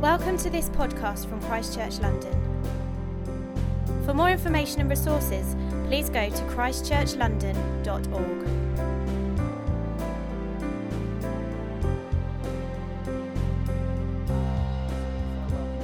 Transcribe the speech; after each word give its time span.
Welcome 0.00 0.38
to 0.38 0.48
this 0.48 0.70
podcast 0.70 1.28
from 1.28 1.42
Christ 1.42 1.74
Church 1.74 1.98
London. 1.98 2.32
For 4.06 4.14
more 4.14 4.30
information 4.30 4.80
and 4.80 4.88
resources, 4.88 5.54
please 5.88 6.08
go 6.08 6.30
to 6.30 6.42
christchurchlondon.org. 6.44 8.24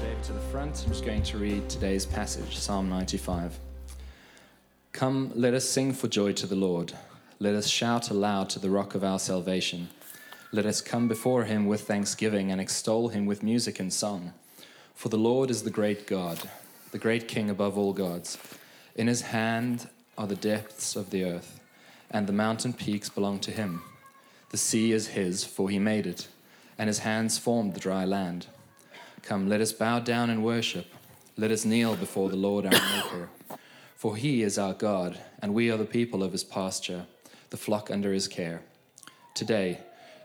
Dave 0.00 0.23
to 0.23 0.33
the 0.33 0.41
front. 0.51 0.83
I'm 0.87 0.93
just 0.93 1.05
going 1.05 1.23
to 1.23 1.37
read 1.37 1.69
today's 1.69 2.07
passage, 2.07 2.57
Psalm 2.57 2.89
95. 2.89 3.61
Come, 4.93 5.30
let 5.35 5.53
us 5.53 5.68
sing 5.68 5.93
for 5.93 6.09
joy 6.09 6.32
to 6.32 6.46
the 6.46 6.57
Lord. 6.57 6.95
Let 7.39 7.54
us 7.54 7.67
shout 7.67 8.09
aloud 8.09 8.48
to 8.48 8.59
the 8.61 8.71
rock 8.71 8.95
of 8.95 9.04
our 9.04 9.18
salvation. 9.18 9.90
Let 10.57 10.65
us 10.65 10.81
come 10.81 11.07
before 11.07 11.45
him 11.45 11.67
with 11.67 11.83
thanksgiving 11.83 12.51
and 12.51 12.63
extol 12.63 13.09
him 13.09 13.27
with 13.27 13.43
music 13.43 13.79
and 13.79 13.93
song. 13.93 14.33
For 14.95 15.11
the 15.11 15.19
Lord 15.19 15.51
is 15.51 15.65
the 15.65 15.71
great 15.71 16.07
God, 16.07 16.49
the 16.93 16.99
great 16.99 17.29
King 17.29 17.51
above 17.51 17.77
all 17.77 17.93
gods. 17.93 18.39
In 18.95 19.07
his 19.07 19.21
hand 19.21 19.91
are 20.17 20.27
the 20.27 20.35
depths 20.35 20.96
of 20.96 21.11
the 21.11 21.25
earth, 21.25 21.61
and 22.11 22.27
the 22.27 22.32
mountain 22.32 22.73
peaks 22.73 23.11
belong 23.11 23.39
to 23.41 23.51
him. 23.51 23.82
The 24.49 24.57
sea 24.57 24.93
is 24.93 25.09
his, 25.09 25.45
for 25.45 25.69
he 25.69 25.79
made 25.79 26.07
it, 26.07 26.27
and 26.79 26.89
his 26.89 27.01
hands 27.01 27.37
formed 27.37 27.75
the 27.75 27.81
dry 27.81 28.07
land. 28.07 28.46
Come, 29.21 29.51
let 29.51 29.61
us 29.61 29.73
bow 29.73 29.99
down 29.99 30.31
and 30.31 30.43
worship. 30.43 30.87
Let 31.37 31.51
us 31.51 31.67
kneel 31.67 31.96
before 31.96 32.31
the 32.31 32.37
Lord 32.37 32.65
our 32.65 32.73
Maker. 32.73 33.29
For 33.95 34.17
he 34.17 34.43
is 34.43 34.57
our 34.57 34.73
God, 34.73 35.19
and 35.43 35.53
we 35.53 35.70
are 35.70 35.77
the 35.77 35.84
people 35.84 36.23
of 36.23 36.33
his 36.33 36.45
pasture, 36.45 37.05
the 37.51 37.59
flock 37.59 37.91
under 37.91 38.11
his 38.15 38.27
care. 38.27 38.63
Today, 39.35 39.81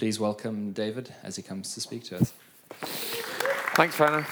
Please 0.00 0.18
welcome 0.18 0.72
David 0.72 1.12
as 1.22 1.36
he 1.36 1.42
comes 1.42 1.74
to 1.74 1.80
speak 1.82 2.04
to 2.04 2.16
us. 2.16 2.32
Thanks, 3.74 3.94
Vernon. 3.96 4.24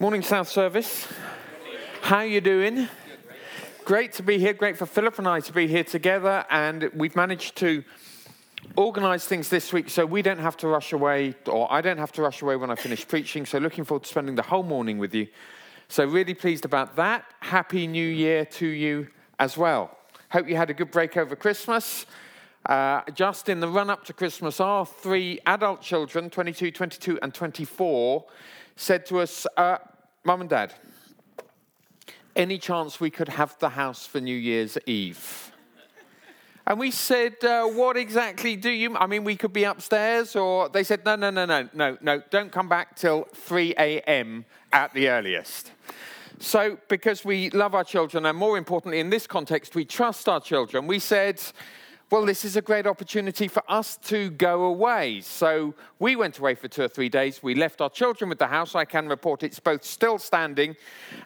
Morning, 0.00 0.20
South 0.22 0.48
Service. 0.48 1.06
How 2.02 2.16
are 2.16 2.26
you 2.26 2.40
doing? 2.40 2.88
Great 3.84 4.14
to 4.14 4.24
be 4.24 4.40
here. 4.40 4.52
Great 4.52 4.76
for 4.76 4.84
Philippa 4.84 5.20
and 5.20 5.28
I 5.28 5.38
to 5.38 5.52
be 5.52 5.68
here 5.68 5.84
together, 5.84 6.44
and 6.50 6.90
we've 6.92 7.14
managed 7.14 7.54
to 7.58 7.84
organise 8.74 9.24
things 9.24 9.48
this 9.48 9.72
week 9.72 9.90
so 9.90 10.04
we 10.04 10.22
don't 10.22 10.40
have 10.40 10.56
to 10.56 10.66
rush 10.66 10.92
away, 10.92 11.36
or 11.46 11.72
I 11.72 11.82
don't 11.82 11.98
have 11.98 12.10
to 12.14 12.22
rush 12.22 12.42
away 12.42 12.56
when 12.56 12.68
I 12.68 12.74
finish 12.74 13.06
preaching. 13.06 13.46
So 13.46 13.58
looking 13.58 13.84
forward 13.84 14.02
to 14.02 14.08
spending 14.08 14.34
the 14.34 14.42
whole 14.42 14.64
morning 14.64 14.98
with 14.98 15.14
you. 15.14 15.28
So 15.86 16.04
really 16.04 16.34
pleased 16.34 16.64
about 16.64 16.96
that. 16.96 17.26
Happy 17.38 17.86
New 17.86 18.08
Year 18.08 18.44
to 18.44 18.66
you 18.66 19.06
as 19.38 19.56
well. 19.56 19.96
Hope 20.30 20.48
you 20.48 20.54
had 20.54 20.70
a 20.70 20.74
good 20.74 20.92
break 20.92 21.16
over 21.16 21.34
Christmas. 21.34 22.06
Uh, 22.64 23.02
just 23.14 23.48
in 23.48 23.58
the 23.58 23.66
run 23.66 23.90
up 23.90 24.04
to 24.04 24.12
Christmas, 24.12 24.60
our 24.60 24.86
three 24.86 25.40
adult 25.44 25.82
children, 25.82 26.30
22, 26.30 26.70
22, 26.70 27.18
and 27.20 27.34
24, 27.34 28.24
said 28.76 29.04
to 29.06 29.18
us, 29.18 29.44
uh, 29.56 29.78
Mum 30.22 30.42
and 30.42 30.50
Dad, 30.50 30.74
any 32.36 32.58
chance 32.58 33.00
we 33.00 33.10
could 33.10 33.28
have 33.28 33.58
the 33.58 33.70
house 33.70 34.06
for 34.06 34.20
New 34.20 34.36
Year's 34.36 34.78
Eve? 34.86 35.50
And 36.64 36.78
we 36.78 36.92
said, 36.92 37.42
uh, 37.42 37.66
What 37.66 37.96
exactly 37.96 38.54
do 38.54 38.70
you? 38.70 38.96
I 38.96 39.06
mean, 39.06 39.24
we 39.24 39.34
could 39.34 39.52
be 39.52 39.64
upstairs, 39.64 40.36
or 40.36 40.68
they 40.68 40.84
said, 40.84 41.04
No, 41.04 41.16
no, 41.16 41.30
no, 41.30 41.44
no, 41.44 41.68
no, 41.74 41.98
no, 42.00 42.22
don't 42.30 42.52
come 42.52 42.68
back 42.68 42.94
till 42.94 43.24
3 43.34 43.74
a.m. 43.76 44.44
at 44.72 44.94
the 44.94 45.08
earliest. 45.08 45.72
So, 46.42 46.78
because 46.88 47.22
we 47.22 47.50
love 47.50 47.74
our 47.74 47.84
children, 47.84 48.24
and 48.24 48.36
more 48.36 48.56
importantly, 48.56 48.98
in 48.98 49.10
this 49.10 49.26
context, 49.26 49.74
we 49.74 49.84
trust 49.84 50.26
our 50.26 50.40
children, 50.40 50.86
we 50.86 50.98
said, 50.98 51.38
well, 52.10 52.24
this 52.24 52.46
is 52.46 52.56
a 52.56 52.62
great 52.62 52.86
opportunity 52.86 53.46
for 53.46 53.62
us 53.68 53.98
to 54.04 54.30
go 54.30 54.64
away. 54.64 55.20
So 55.20 55.74
we 55.98 56.16
went 56.16 56.38
away 56.38 56.54
for 56.54 56.66
two 56.66 56.82
or 56.82 56.88
three 56.88 57.10
days. 57.10 57.42
We 57.42 57.54
left 57.54 57.82
our 57.82 57.90
children 57.90 58.30
with 58.30 58.38
the 58.38 58.46
house. 58.46 58.74
I 58.74 58.86
can 58.86 59.06
report 59.06 59.42
it's 59.42 59.60
both 59.60 59.84
still 59.84 60.18
standing. 60.18 60.76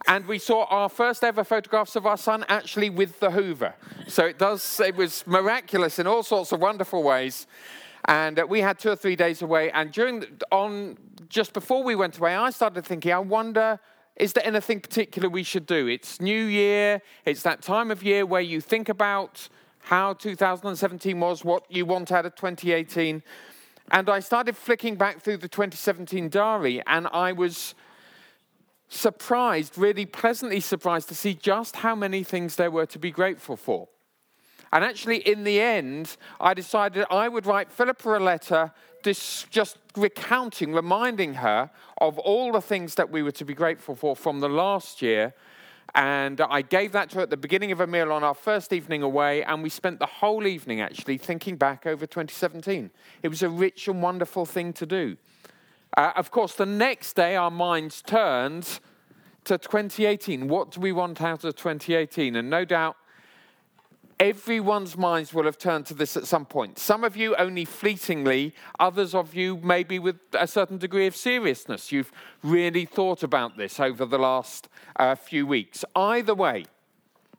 And 0.09 0.27
we 0.27 0.39
saw 0.39 0.65
our 0.65 0.89
first 0.89 1.23
ever 1.23 1.45
photographs 1.45 1.95
of 1.95 2.07
our 2.07 2.19
son 2.19 2.45
actually 2.49 2.91
with 2.91 3.21
the 3.21 3.31
Hoover. 3.31 3.75
So 4.09 4.27
it 4.27 4.39
does, 4.39 4.81
it 4.81 4.97
was 4.97 5.25
miraculous 5.27 6.01
in 6.01 6.09
all 6.09 6.25
sorts 6.25 6.51
of 6.51 6.61
wonderful 6.61 7.05
ways. 7.05 7.47
And 8.07 8.41
uh, 8.41 8.47
we 8.47 8.61
had 8.61 8.81
two 8.81 8.91
or 8.91 8.97
three 8.97 9.17
days 9.17 9.43
away. 9.43 9.71
And 9.71 9.91
during, 9.91 10.27
on, 10.51 10.99
just 11.31 11.55
before 11.55 11.83
we 11.85 11.95
went 11.95 12.19
away, 12.19 12.35
I 12.35 12.51
started 12.51 12.85
thinking, 12.85 13.13
I 13.13 13.21
wonder 13.21 13.81
is 14.17 14.33
there 14.33 14.47
anything 14.47 14.81
particular 14.81 15.29
we 15.29 15.43
should 15.43 15.67
do? 15.67 15.87
It's 15.87 16.21
New 16.21 16.45
Year, 16.45 17.03
it's 17.25 17.43
that 17.43 17.63
time 17.63 17.91
of 17.91 18.03
year 18.03 18.25
where 18.25 18.41
you 18.41 18.61
think 18.61 18.89
about 18.89 19.49
how 19.81 20.15
2017 20.15 21.19
was, 21.21 21.45
what 21.45 21.65
you 21.69 21.85
want 21.85 22.13
out 22.13 22.25
of 22.25 22.35
2018. 22.37 23.23
And 23.91 24.09
I 24.09 24.21
started 24.21 24.57
flicking 24.57 24.97
back 24.97 25.21
through 25.21 25.39
the 25.39 25.49
2017 25.49 26.31
diary, 26.31 26.81
and 26.87 27.07
I 27.13 27.33
was 27.33 27.75
surprised, 28.89 29.77
really 29.77 30.07
pleasantly 30.07 30.61
surprised, 30.61 31.09
to 31.09 31.15
see 31.15 31.35
just 31.35 31.77
how 31.77 31.95
many 31.95 32.23
things 32.23 32.57
there 32.57 32.71
were 32.71 32.87
to 32.87 32.99
be 32.99 33.11
grateful 33.11 33.57
for. 33.57 33.89
And 34.75 34.85
actually, 34.85 35.19
in 35.19 35.45
the 35.45 35.59
end, 35.61 36.19
I 36.39 36.53
decided 36.53 37.07
I 37.11 37.29
would 37.29 37.47
write 37.47 37.73
Philippa 37.73 38.19
a 38.19 38.19
letter 38.19 38.73
just 39.03 39.79
recounting, 39.97 40.73
reminding 40.73 41.35
her 41.35 41.71
of 41.99 42.19
all 42.19 42.53
the 42.53 42.61
things 42.61 42.97
that 42.97 43.11
we 43.11 43.23
were 43.23 43.33
to 43.33 43.45
be 43.45 43.55
grateful 43.55 43.95
for 43.95 44.15
from 44.15 44.41
the 44.41 44.49
last 44.49 45.01
year 45.01 45.33
and 45.95 46.41
I 46.41 46.63
gave 46.63 46.93
that 46.93 47.11
to 47.11 47.17
her 47.17 47.23
at 47.23 47.31
the 47.31 47.37
beginning 47.37 47.71
of 47.71 47.81
a 47.81 47.87
meal 47.87 48.13
on 48.13 48.25
our 48.25 48.35
first 48.35 48.73
evening 48.73 49.03
away, 49.03 49.45
and 49.45 49.63
we 49.63 49.69
spent 49.69 50.01
the 50.01 50.07
whole 50.07 50.47
evening 50.47 50.81
actually 50.81 51.19
thinking 51.19 51.57
back 51.57 51.87
over 51.87 52.05
2017. 52.05 52.91
It 53.23 53.29
was 53.29 53.43
a 53.43 53.49
rich 53.49 53.87
and 53.87 54.03
wonderful 54.03 54.45
thing 54.45 54.73
to 54.75 54.87
do. 54.87 55.17
Uh, 55.97 56.13
of 56.17 56.33
course, 56.33 56.55
the 56.55 56.67
next 56.67 57.15
day 57.15 57.37
our 57.37 57.51
minds 57.51 58.03
turned 58.03 58.81
to 59.45 59.57
2018. 59.57 60.49
What 60.49 60.73
do 60.73 60.81
we 60.81 60.91
want 60.91 61.23
out 61.23 61.45
of 61.45 61.55
2018? 61.55 62.35
And 62.35 62.51
no 62.51 62.65
doubt 62.65 62.97
everyone's 64.25 64.97
minds 64.97 65.35
will 65.35 65.45
have 65.45 65.59
turned 65.59 65.85
to 65.85 65.93
this 65.93 66.17
at 66.17 66.27
some 66.27 66.47
point. 66.47 66.79
Some 66.79 67.05
of 67.05 67.15
you 67.15 67.37
only 67.37 67.67
fleetingly, 67.67 68.55
others 68.81 69.15
of 69.15 69.35
you 69.35 69.59
maybe 69.63 69.99
with 69.99 70.17
a 70.33 70.47
certain 70.47 70.79
degree 70.79 71.07
of 71.07 71.15
seriousness. 71.15 71.93
You've 71.93 72.11
really 72.43 72.87
thought 72.87 73.23
about 73.23 73.59
this 73.59 73.79
over 73.79 74.07
the 74.07 74.19
last 74.19 74.71
uh, 74.97 75.15
few 75.15 75.47
weeks. 75.47 75.85
Either 75.95 76.35
way, 76.35 76.65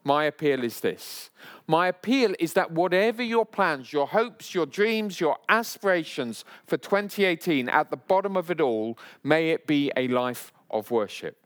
my 0.03 0.25
appeal 0.25 0.63
is 0.63 0.81
this. 0.81 1.31
My 1.65 1.87
appeal 1.87 2.35
is 2.39 2.53
that 2.53 2.71
whatever 2.71 3.23
your 3.23 3.47
plans, 3.47 3.91
your 3.91 4.05
hopes, 4.05 4.53
your 4.53 4.67
dreams, 4.67 5.19
your 5.19 5.37
aspirations 5.49 6.45
for 6.67 6.77
2018, 6.77 7.67
at 7.67 7.89
the 7.89 7.97
bottom 7.97 8.37
of 8.37 8.51
it 8.51 8.61
all, 8.61 8.99
may 9.23 9.49
it 9.49 9.65
be 9.65 9.91
a 9.97 10.07
life 10.09 10.53
of 10.69 10.91
worship. 10.91 11.37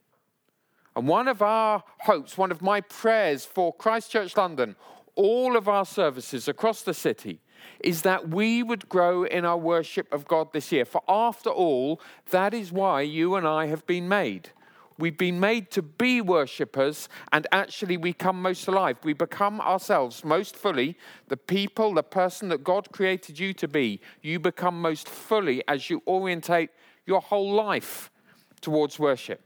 And 0.97 1.07
one 1.07 1.29
of 1.29 1.41
our 1.41 1.81
hopes, 1.99 2.37
one 2.37 2.51
of 2.51 2.61
my 2.61 2.81
prayers 2.81 3.45
for 3.45 3.73
Christ 3.73 4.11
Church 4.11 4.35
London, 4.35 4.75
all 5.15 5.57
of 5.57 5.67
our 5.67 5.85
services 5.85 6.47
across 6.47 6.81
the 6.81 6.93
city 6.93 7.39
is 7.81 8.01
that 8.03 8.29
we 8.29 8.63
would 8.63 8.87
grow 8.89 9.23
in 9.23 9.45
our 9.45 9.57
worship 9.57 10.11
of 10.13 10.27
God 10.27 10.53
this 10.53 10.71
year. 10.71 10.85
For 10.85 11.01
after 11.07 11.49
all, 11.49 12.01
that 12.31 12.53
is 12.53 12.71
why 12.71 13.01
you 13.01 13.35
and 13.35 13.47
I 13.47 13.67
have 13.67 13.85
been 13.85 14.07
made. 14.07 14.49
We've 14.97 15.17
been 15.17 15.39
made 15.39 15.71
to 15.71 15.81
be 15.81 16.19
worshippers, 16.19 17.07
and 17.31 17.47
actually, 17.53 17.95
we 17.95 18.11
come 18.11 18.41
most 18.41 18.67
alive. 18.67 18.97
We 19.01 19.13
become 19.13 19.61
ourselves 19.61 20.25
most 20.25 20.57
fully 20.57 20.97
the 21.29 21.37
people, 21.37 21.93
the 21.93 22.03
person 22.03 22.49
that 22.49 22.65
God 22.65 22.91
created 22.91 23.39
you 23.39 23.53
to 23.53 23.67
be. 23.69 24.01
You 24.21 24.39
become 24.39 24.81
most 24.81 25.07
fully 25.07 25.63
as 25.69 25.89
you 25.89 26.03
orientate 26.05 26.71
your 27.05 27.21
whole 27.21 27.53
life 27.53 28.11
towards 28.59 28.99
worship. 28.99 29.39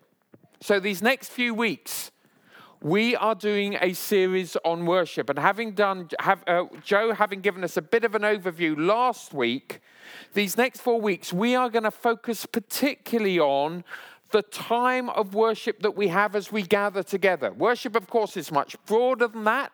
So, 0.59 0.80
these 0.80 1.04
next 1.04 1.30
few 1.30 1.54
weeks, 1.54 2.09
we 2.83 3.15
are 3.15 3.33
doing 3.33 3.77
a 3.80 3.94
series 3.94 4.57
on 4.65 4.85
worship. 4.85 5.30
And 5.30 5.39
having 5.39 5.71
done, 5.71 6.09
have, 6.19 6.44
uh, 6.45 6.65
Joe 6.83 7.13
having 7.13 7.39
given 7.39 7.63
us 7.63 7.77
a 7.77 7.81
bit 7.81 8.03
of 8.03 8.13
an 8.13 8.24
overview 8.24 8.75
last 8.77 9.33
week, 9.33 9.80
these 10.33 10.57
next 10.57 10.81
four 10.81 11.00
weeks, 11.00 11.31
we 11.31 11.56
are 11.56 11.69
going 11.69 11.85
to 11.85 11.91
focus 11.91 12.45
particularly 12.45 13.39
on 13.39 13.85
the 14.31 14.41
time 14.41 15.09
of 15.12 15.33
worship 15.33 15.80
that 15.80 15.95
we 15.95 16.09
have 16.09 16.35
as 16.35 16.51
we 16.51 16.62
gather 16.62 17.03
together. 17.03 17.53
Worship, 17.53 17.95
of 17.95 18.07
course, 18.07 18.35
is 18.35 18.51
much 18.51 18.75
broader 18.85 19.30
than 19.30 19.45
that. 19.45 19.71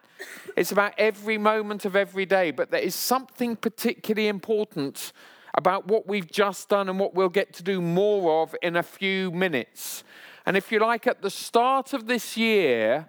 It's 0.55 0.71
about 0.71 0.93
every 0.99 1.39
moment 1.39 1.85
of 1.85 1.95
every 1.95 2.27
day, 2.27 2.51
but 2.51 2.69
there 2.69 2.81
is 2.81 2.93
something 2.93 3.55
particularly 3.55 4.27
important 4.27 5.13
about 5.55 5.87
what 5.87 6.05
we've 6.05 6.29
just 6.29 6.69
done 6.69 6.87
and 6.87 6.99
what 6.99 7.15
we'll 7.15 7.29
get 7.29 7.53
to 7.53 7.63
do 7.63 7.81
more 7.81 8.43
of 8.43 8.55
in 8.61 8.75
a 8.75 8.83
few 8.83 9.31
minutes. 9.31 10.03
And 10.49 10.57
if 10.57 10.71
you 10.71 10.79
like, 10.79 11.05
at 11.05 11.21
the 11.21 11.29
start 11.29 11.93
of 11.93 12.07
this 12.07 12.35
year, 12.35 13.07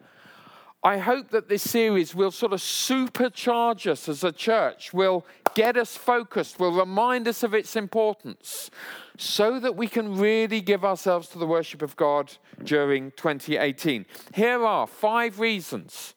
I 0.83 0.99
hope 0.99 1.31
that 1.31 1.49
this 1.49 1.63
series 1.63 2.15
will 2.15 2.33
sort 2.33 2.53
of 2.53 2.61
supercharge 2.61 3.91
us 3.91 4.11
as 4.11 4.23
a 4.23 4.31
church, 4.31 4.93
will 4.93 5.25
get 5.55 5.79
us 5.79 5.97
focused, 5.97 6.61
will 6.61 6.79
remind 6.79 7.27
us 7.27 7.43
of 7.43 7.55
its 7.55 7.77
importance, 7.77 8.71
so 9.17 9.59
that 9.59 9.75
we 9.75 9.87
can 9.87 10.19
really 10.19 10.61
give 10.61 10.85
ourselves 10.85 11.29
to 11.29 11.39
the 11.39 11.47
worship 11.47 11.81
of 11.81 11.97
God 11.97 12.31
during 12.63 13.11
2018. 13.13 14.05
Here 14.35 14.63
are 14.63 14.87
five 14.87 15.41
reasons 15.41 16.13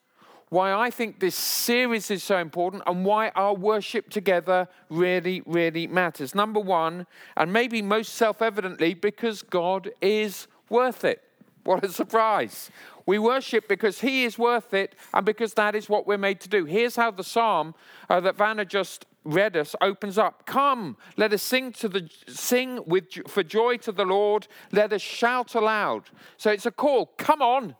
why 0.49 0.73
I 0.73 0.89
think 0.89 1.21
this 1.21 1.35
series 1.35 2.11
is 2.11 2.21
so 2.21 2.37
important 2.37 2.83
and 2.85 3.05
why 3.05 3.29
our 3.29 3.53
worship 3.53 4.09
together 4.09 4.67
really, 4.89 5.41
really 5.45 5.87
matters. 5.87 6.35
Number 6.35 6.59
one, 6.59 7.07
and 7.37 7.53
maybe 7.53 7.81
most 7.81 8.15
self 8.15 8.41
evidently, 8.41 8.93
because 8.93 9.41
God 9.41 9.89
is 10.01 10.47
worth 10.69 11.03
it. 11.03 11.21
What 11.63 11.83
a 11.83 11.89
surprise. 11.89 12.69
We 13.05 13.19
worship 13.19 13.67
because 13.67 14.01
He 14.01 14.25
is 14.25 14.37
worth 14.37 14.73
it 14.73 14.95
and 15.13 15.25
because 15.25 15.53
that 15.55 15.75
is 15.75 15.89
what 15.89 16.07
we're 16.07 16.17
made 16.17 16.39
to 16.41 16.49
do. 16.49 16.65
Here's 16.65 16.95
how 16.95 17.11
the 17.11 17.23
psalm 17.23 17.75
uh, 18.09 18.19
that 18.21 18.37
Vanna 18.37 18.65
just 18.65 19.05
read 19.23 19.55
us 19.55 19.75
opens 19.81 20.17
up. 20.17 20.45
Come, 20.45 20.97
let 21.17 21.33
us 21.33 21.41
sing 21.41 21.71
to 21.73 21.87
the 21.87 22.09
sing 22.27 22.81
with 22.85 23.05
for 23.27 23.43
joy 23.43 23.77
to 23.77 23.91
the 23.91 24.05
Lord. 24.05 24.47
Let 24.71 24.93
us 24.93 25.01
shout 25.01 25.55
aloud. 25.55 26.09
So 26.37 26.51
it's 26.51 26.65
a 26.65 26.71
call. 26.71 27.07
Come 27.17 27.41
on, 27.41 27.75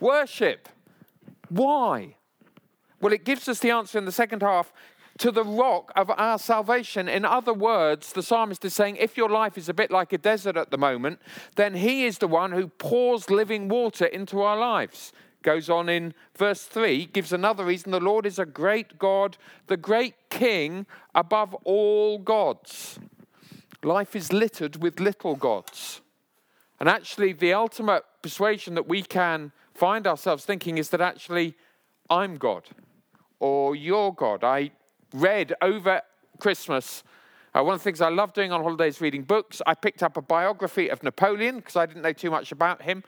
worship. 0.00 0.68
Why? 1.48 2.16
Well, 3.00 3.12
it 3.12 3.24
gives 3.24 3.48
us 3.48 3.58
the 3.58 3.70
answer 3.70 3.98
in 3.98 4.06
the 4.06 4.12
second 4.12 4.42
half 4.42 4.72
to 5.18 5.30
the 5.30 5.44
rock 5.44 5.92
of 5.96 6.10
our 6.10 6.38
salvation. 6.38 7.08
In 7.08 7.24
other 7.24 7.54
words, 7.54 8.12
the 8.12 8.22
psalmist 8.22 8.64
is 8.64 8.74
saying 8.74 8.96
if 8.96 9.16
your 9.16 9.28
life 9.28 9.56
is 9.56 9.68
a 9.68 9.74
bit 9.74 9.90
like 9.90 10.12
a 10.12 10.18
desert 10.18 10.56
at 10.56 10.70
the 10.70 10.78
moment, 10.78 11.20
then 11.56 11.74
he 11.74 12.04
is 12.04 12.18
the 12.18 12.28
one 12.28 12.52
who 12.52 12.68
pours 12.68 13.30
living 13.30 13.68
water 13.68 14.06
into 14.06 14.42
our 14.42 14.58
lives. 14.58 15.12
Goes 15.42 15.70
on 15.70 15.88
in 15.88 16.12
verse 16.36 16.64
3, 16.64 17.06
gives 17.06 17.32
another 17.32 17.64
reason 17.64 17.92
the 17.92 18.00
Lord 18.00 18.26
is 18.26 18.38
a 18.38 18.46
great 18.46 18.98
God, 18.98 19.36
the 19.68 19.76
great 19.76 20.14
King 20.28 20.86
above 21.14 21.54
all 21.64 22.18
gods. 22.18 22.98
Life 23.82 24.16
is 24.16 24.32
littered 24.32 24.82
with 24.82 25.00
little 25.00 25.36
gods. 25.36 26.00
And 26.80 26.88
actually, 26.88 27.32
the 27.32 27.54
ultimate 27.54 28.04
persuasion 28.22 28.74
that 28.74 28.88
we 28.88 29.02
can 29.02 29.52
find 29.72 30.06
ourselves 30.06 30.44
thinking 30.44 30.78
is 30.78 30.90
that 30.90 31.00
actually 31.00 31.54
I'm 32.10 32.36
God 32.36 32.64
or 33.38 33.76
you're 33.76 34.12
God. 34.12 34.42
I 34.42 34.72
read 35.12 35.54
over 35.62 36.02
Christmas. 36.38 37.02
Uh, 37.54 37.62
one 37.62 37.74
of 37.74 37.80
the 37.80 37.84
things 37.84 38.00
I 38.00 38.10
love 38.10 38.32
doing 38.34 38.52
on 38.52 38.62
holidays 38.62 39.00
reading 39.00 39.22
books. 39.22 39.62
I 39.66 39.74
picked 39.74 40.02
up 40.02 40.16
a 40.16 40.22
biography 40.22 40.88
of 40.88 41.02
Napoleon 41.02 41.56
because 41.56 41.76
I 41.76 41.86
didn't 41.86 42.02
know 42.02 42.12
too 42.12 42.30
much 42.30 42.52
about 42.52 42.82
him. 42.82 43.02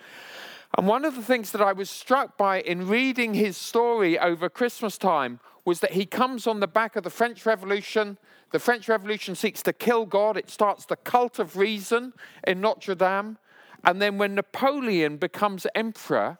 And 0.76 0.86
one 0.86 1.04
of 1.04 1.16
the 1.16 1.22
things 1.22 1.52
that 1.52 1.60
I 1.60 1.72
was 1.72 1.88
struck 1.88 2.36
by 2.36 2.60
in 2.60 2.88
reading 2.88 3.34
his 3.34 3.56
story 3.56 4.18
over 4.18 4.48
Christmas 4.48 4.98
time 4.98 5.40
was 5.64 5.80
that 5.80 5.92
he 5.92 6.06
comes 6.06 6.46
on 6.46 6.60
the 6.60 6.66
back 6.66 6.96
of 6.96 7.04
the 7.04 7.10
French 7.10 7.44
Revolution. 7.44 8.18
The 8.52 8.58
French 8.58 8.88
Revolution 8.88 9.34
seeks 9.34 9.62
to 9.64 9.72
kill 9.72 10.06
God. 10.06 10.36
It 10.36 10.50
starts 10.50 10.86
the 10.86 10.96
cult 10.96 11.38
of 11.38 11.56
reason 11.56 12.12
in 12.46 12.60
Notre 12.60 12.94
Dame. 12.94 13.38
And 13.84 14.00
then 14.00 14.18
when 14.18 14.34
Napoleon 14.34 15.18
becomes 15.18 15.66
emperor, 15.74 16.38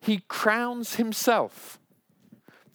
he 0.00 0.22
crowns 0.28 0.96
himself. 0.96 1.78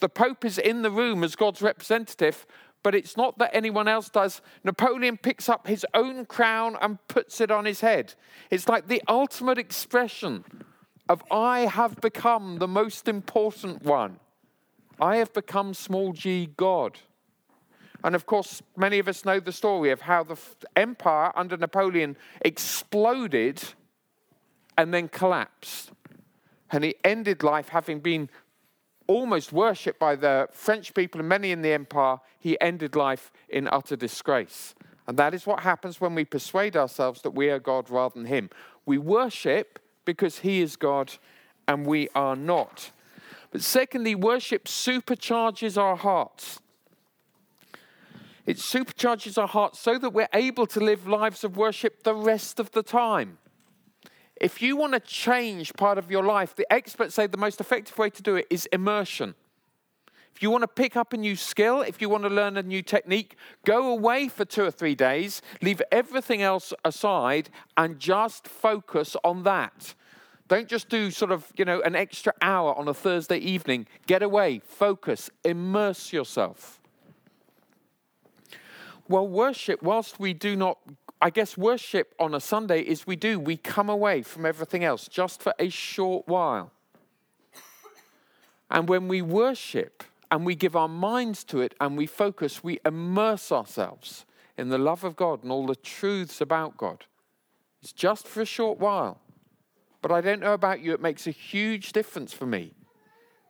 The 0.00 0.08
Pope 0.08 0.44
is 0.44 0.58
in 0.58 0.82
the 0.82 0.90
room 0.90 1.24
as 1.24 1.36
God's 1.36 1.62
representative, 1.62 2.46
but 2.82 2.94
it's 2.94 3.16
not 3.16 3.38
that 3.38 3.50
anyone 3.54 3.88
else 3.88 4.10
does. 4.10 4.42
Napoleon 4.62 5.16
picks 5.16 5.48
up 5.48 5.66
his 5.66 5.86
own 5.94 6.26
crown 6.26 6.76
and 6.80 6.98
puts 7.08 7.40
it 7.40 7.50
on 7.50 7.64
his 7.64 7.80
head. 7.80 8.14
It's 8.50 8.68
like 8.68 8.88
the 8.88 9.02
ultimate 9.08 9.58
expression 9.58 10.44
of 11.08 11.22
I 11.30 11.60
have 11.60 12.00
become 12.00 12.58
the 12.58 12.68
most 12.68 13.08
important 13.08 13.82
one. 13.82 14.20
I 15.00 15.16
have 15.16 15.32
become 15.32 15.74
small 15.74 16.12
g 16.12 16.50
God. 16.56 16.98
And 18.04 18.14
of 18.14 18.26
course, 18.26 18.62
many 18.76 18.98
of 18.98 19.08
us 19.08 19.24
know 19.24 19.40
the 19.40 19.52
story 19.52 19.90
of 19.90 20.02
how 20.02 20.24
the 20.24 20.36
empire 20.76 21.32
under 21.34 21.56
Napoleon 21.56 22.16
exploded 22.42 23.62
and 24.76 24.92
then 24.92 25.08
collapsed. 25.08 25.90
And 26.70 26.84
he 26.84 26.96
ended 27.02 27.42
life 27.42 27.70
having 27.70 28.00
been 28.00 28.28
almost 29.06 29.52
worshipped 29.52 29.98
by 29.98 30.16
the 30.16 30.48
French 30.52 30.94
people 30.94 31.20
and 31.20 31.28
many 31.28 31.50
in 31.50 31.62
the 31.62 31.72
empire. 31.72 32.18
He 32.38 32.60
ended 32.60 32.96
life 32.96 33.30
in 33.48 33.68
utter 33.68 33.96
disgrace. 33.96 34.74
And 35.06 35.18
that 35.18 35.34
is 35.34 35.46
what 35.46 35.60
happens 35.60 36.00
when 36.00 36.14
we 36.14 36.24
persuade 36.24 36.76
ourselves 36.76 37.22
that 37.22 37.32
we 37.32 37.50
are 37.50 37.58
God 37.58 37.90
rather 37.90 38.14
than 38.14 38.26
Him. 38.26 38.50
We 38.86 38.98
worship 38.98 39.78
because 40.04 40.38
He 40.38 40.62
is 40.62 40.76
God 40.76 41.12
and 41.68 41.86
we 41.86 42.08
are 42.14 42.36
not. 42.36 42.90
But 43.50 43.62
secondly, 43.62 44.14
worship 44.14 44.64
supercharges 44.64 45.80
our 45.80 45.96
hearts. 45.96 46.60
It 48.46 48.56
supercharges 48.58 49.38
our 49.38 49.48
hearts 49.48 49.78
so 49.78 49.98
that 49.98 50.10
we're 50.10 50.28
able 50.34 50.66
to 50.66 50.80
live 50.80 51.06
lives 51.06 51.44
of 51.44 51.56
worship 51.56 52.02
the 52.02 52.14
rest 52.14 52.60
of 52.60 52.72
the 52.72 52.82
time. 52.82 53.38
If 54.44 54.60
you 54.60 54.76
want 54.76 54.92
to 54.92 55.00
change 55.00 55.72
part 55.72 55.96
of 55.96 56.10
your 56.10 56.22
life, 56.22 56.54
the 56.54 56.70
experts 56.70 57.14
say 57.14 57.26
the 57.26 57.38
most 57.38 57.62
effective 57.62 57.96
way 57.96 58.10
to 58.10 58.22
do 58.22 58.36
it 58.36 58.46
is 58.50 58.66
immersion. 58.66 59.34
If 60.34 60.42
you 60.42 60.50
want 60.50 60.60
to 60.60 60.68
pick 60.68 60.98
up 60.98 61.14
a 61.14 61.16
new 61.16 61.34
skill, 61.34 61.80
if 61.80 62.02
you 62.02 62.10
want 62.10 62.24
to 62.24 62.28
learn 62.28 62.58
a 62.58 62.62
new 62.62 62.82
technique, 62.82 63.36
go 63.64 63.88
away 63.88 64.28
for 64.28 64.44
two 64.44 64.64
or 64.64 64.70
three 64.70 64.94
days, 64.94 65.40
leave 65.62 65.80
everything 65.90 66.42
else 66.42 66.74
aside, 66.84 67.48
and 67.78 67.98
just 67.98 68.46
focus 68.46 69.16
on 69.24 69.44
that. 69.44 69.94
Don't 70.46 70.68
just 70.68 70.90
do 70.90 71.10
sort 71.10 71.32
of, 71.32 71.50
you 71.56 71.64
know, 71.64 71.80
an 71.80 71.96
extra 71.96 72.34
hour 72.42 72.76
on 72.76 72.86
a 72.86 72.92
Thursday 72.92 73.38
evening. 73.38 73.86
Get 74.06 74.22
away, 74.22 74.60
focus, 74.62 75.30
immerse 75.42 76.12
yourself. 76.12 76.82
Well, 79.08 79.26
worship, 79.26 79.82
whilst 79.82 80.20
we 80.20 80.34
do 80.34 80.54
not 80.54 80.76
I 81.24 81.30
guess 81.30 81.56
worship 81.56 82.14
on 82.20 82.34
a 82.34 82.40
Sunday 82.40 82.82
is 82.82 83.06
we 83.06 83.16
do, 83.16 83.40
we 83.40 83.56
come 83.56 83.88
away 83.88 84.20
from 84.20 84.44
everything 84.44 84.84
else 84.84 85.08
just 85.08 85.42
for 85.42 85.54
a 85.58 85.70
short 85.70 86.28
while. 86.28 86.70
And 88.70 88.90
when 88.90 89.08
we 89.08 89.22
worship 89.22 90.04
and 90.30 90.44
we 90.44 90.54
give 90.54 90.76
our 90.76 90.86
minds 90.86 91.42
to 91.44 91.62
it 91.62 91.74
and 91.80 91.96
we 91.96 92.06
focus, 92.06 92.62
we 92.62 92.78
immerse 92.84 93.50
ourselves 93.50 94.26
in 94.58 94.68
the 94.68 94.76
love 94.76 95.02
of 95.02 95.16
God 95.16 95.42
and 95.42 95.50
all 95.50 95.64
the 95.64 95.76
truths 95.76 96.42
about 96.42 96.76
God. 96.76 97.06
It's 97.80 97.94
just 97.94 98.28
for 98.28 98.42
a 98.42 98.46
short 98.46 98.78
while. 98.78 99.18
But 100.02 100.12
I 100.12 100.20
don't 100.20 100.40
know 100.40 100.52
about 100.52 100.80
you, 100.80 100.92
it 100.92 101.00
makes 101.00 101.26
a 101.26 101.30
huge 101.30 101.92
difference 101.92 102.34
for 102.34 102.44
me. 102.44 102.74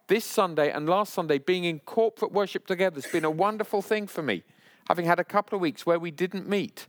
This 0.06 0.24
Sunday 0.24 0.70
and 0.70 0.88
last 0.88 1.12
Sunday, 1.12 1.38
being 1.38 1.64
in 1.64 1.80
corporate 1.80 2.30
worship 2.30 2.68
together 2.68 3.00
has 3.00 3.10
been 3.10 3.24
a 3.24 3.30
wonderful 3.32 3.82
thing 3.82 4.06
for 4.06 4.22
me, 4.22 4.44
having 4.86 5.06
had 5.06 5.18
a 5.18 5.24
couple 5.24 5.56
of 5.56 5.60
weeks 5.60 5.84
where 5.84 5.98
we 5.98 6.12
didn't 6.12 6.48
meet 6.48 6.86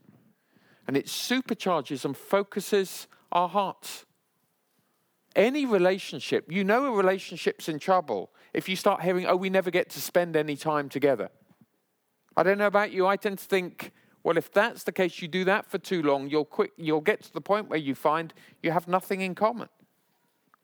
and 0.88 0.96
it 0.96 1.08
supercharges 1.08 2.06
and 2.06 2.16
focuses 2.16 3.08
our 3.32 3.50
hearts. 3.50 4.06
Any 5.36 5.66
relationship, 5.66 6.52
you 6.52 6.64
know 6.64 6.86
a 6.86 6.92
relationship's 6.92 7.68
in 7.68 7.80
trouble 7.80 8.32
if 8.54 8.70
you 8.70 8.78
start 8.78 9.02
hearing, 9.02 9.26
oh, 9.26 9.36
we 9.36 9.50
never 9.50 9.70
get 9.70 9.90
to 9.90 10.00
spend 10.00 10.36
any 10.38 10.56
time 10.56 10.88
together. 10.88 11.30
I 12.38 12.44
don't 12.44 12.58
know 12.58 12.68
about 12.68 12.92
you, 12.92 13.06
I 13.06 13.18
tend 13.18 13.40
to 13.40 13.46
think, 13.46 13.92
well, 14.24 14.38
if 14.38 14.52
that's 14.52 14.84
the 14.84 14.94
case, 14.94 15.22
you 15.22 15.28
do 15.28 15.44
that 15.44 15.70
for 15.70 15.78
too 15.78 16.02
long, 16.02 16.30
you'll, 16.30 16.50
you'll 16.78 17.02
get 17.02 17.22
to 17.24 17.34
the 17.34 17.42
point 17.42 17.70
where 17.70 17.80
you 17.80 17.96
find 17.96 18.34
you 18.64 18.72
have 18.72 18.88
nothing 18.88 19.22
in 19.22 19.36
common. 19.36 19.68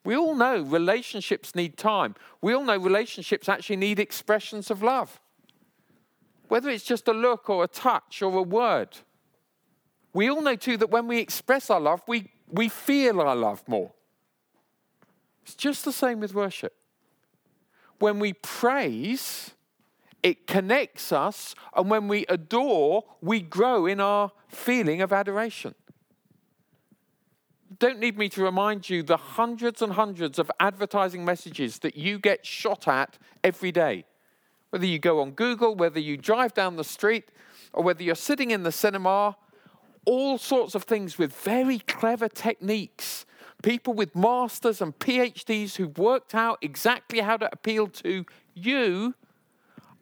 We 0.04 0.16
all 0.16 0.36
know 0.36 0.62
relationships 0.62 1.54
need 1.54 1.78
time. 1.78 2.16
We 2.42 2.54
all 2.54 2.64
know 2.64 2.78
relationships 2.78 3.48
actually 3.48 3.76
need 3.76 4.00
expressions 4.00 4.72
of 4.72 4.82
love. 4.82 5.20
Whether 6.48 6.70
it's 6.70 6.84
just 6.84 7.08
a 7.08 7.14
look 7.14 7.50
or 7.50 7.64
a 7.64 7.68
touch 7.68 8.22
or 8.22 8.36
a 8.38 8.42
word. 8.42 8.98
We 10.14 10.30
all 10.30 10.42
know 10.42 10.56
too 10.56 10.78
that 10.78 10.90
when 10.90 11.08
we 11.08 11.20
express 11.20 11.70
our 11.70 11.80
love, 11.80 12.02
we, 12.08 12.32
we 12.50 12.70
feel 12.70 13.22
our 13.22 13.36
love 13.36 13.64
more. 13.68 13.92
It's 15.44 15.56
just 15.56 15.86
the 15.86 15.92
same 15.92 16.20
with 16.20 16.34
worship. 16.34 16.74
When 18.00 18.20
we 18.20 18.34
praise, 18.34 19.52
it 20.24 20.48
connects 20.48 21.12
us, 21.12 21.56
and 21.76 21.90
when 21.90 22.08
we 22.08 22.26
adore, 22.28 23.04
we 23.22 23.42
grow 23.42 23.86
in 23.86 24.00
our 24.00 24.32
feeling 24.48 25.02
of 25.02 25.14
adoration. 25.14 25.76
Don't 27.80 28.00
need 28.00 28.18
me 28.18 28.30
to 28.30 28.44
remind 28.44 28.90
you 28.90 29.02
the 29.02 29.18
hundreds 29.18 29.82
and 29.82 29.94
hundreds 29.94 30.38
of 30.38 30.52
advertising 30.60 31.26
messages 31.26 31.80
that 31.80 31.96
you 31.96 32.20
get 32.20 32.46
shot 32.46 32.88
at 32.88 33.18
every 33.44 33.72
day. 33.72 34.06
Whether 34.70 34.86
you 34.86 35.00
go 35.00 35.22
on 35.22 35.32
Google, 35.32 35.76
whether 35.76 36.00
you 36.00 36.18
drive 36.18 36.54
down 36.54 36.76
the 36.76 36.84
street, 36.84 37.32
or 37.74 37.84
whether 37.84 38.04
you're 38.04 38.16
sitting 38.16 38.52
in 38.52 38.64
the 38.64 38.72
cinema, 38.72 39.38
all 40.06 40.38
sorts 40.38 40.76
of 40.76 40.84
things 40.84 41.18
with 41.18 41.34
very 41.34 41.80
clever 41.80 42.28
techniques. 42.28 43.26
People 43.62 43.94
with 43.94 44.16
masters 44.16 44.82
and 44.82 44.98
PhDs 44.98 45.76
who've 45.76 45.98
worked 45.98 46.34
out 46.34 46.58
exactly 46.62 47.20
how 47.20 47.38
to 47.38 47.50
appeal 47.52 47.88
to 47.88 48.26
you 48.54 49.14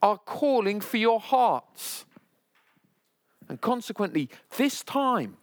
are 0.01 0.17
calling 0.17 0.79
for 0.79 0.97
your 0.97 1.19
hearts. 1.19 2.05
And 3.49 3.59
consequently, 3.59 4.29
this 4.57 4.83
time 4.83 5.37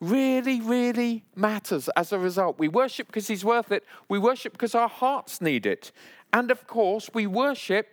really, 0.00 0.60
really 0.60 1.24
matters 1.34 1.88
as 1.96 2.12
a 2.12 2.18
result. 2.18 2.58
We 2.58 2.68
worship 2.68 3.06
because 3.08 3.26
He's 3.26 3.44
worth 3.44 3.72
it, 3.72 3.84
we 4.08 4.18
worship 4.18 4.52
because 4.52 4.74
our 4.74 4.88
hearts 4.88 5.40
need 5.40 5.66
it. 5.66 5.90
And 6.32 6.50
of 6.50 6.66
course, 6.66 7.10
we 7.14 7.26
worship 7.26 7.88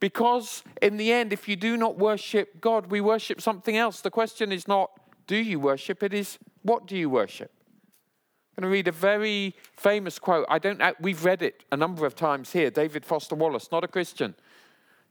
because, 0.00 0.62
in 0.82 0.96
the 0.96 1.12
end, 1.12 1.32
if 1.32 1.48
you 1.48 1.56
do 1.56 1.76
not 1.76 1.98
worship 1.98 2.60
God, 2.60 2.88
we 2.90 3.00
worship 3.00 3.40
something 3.40 3.76
else. 3.76 4.00
The 4.00 4.10
question 4.10 4.52
is 4.52 4.68
not, 4.68 4.90
do 5.26 5.36
you 5.36 5.58
worship? 5.58 6.02
It 6.02 6.12
is, 6.12 6.38
what 6.62 6.86
do 6.86 6.96
you 6.96 7.08
worship? 7.08 7.50
I'm 8.56 8.62
going 8.62 8.70
to 8.70 8.74
read 8.74 8.88
a 8.88 8.92
very 8.92 9.54
famous 9.76 10.18
quote. 10.18 10.46
I 10.48 10.58
don't. 10.58 10.80
We've 10.98 11.24
read 11.24 11.42
it 11.42 11.64
a 11.70 11.76
number 11.76 12.06
of 12.06 12.14
times 12.14 12.52
here. 12.52 12.70
David 12.70 13.04
Foster 13.04 13.34
Wallace, 13.34 13.68
not 13.70 13.84
a 13.84 13.88
Christian, 13.88 14.34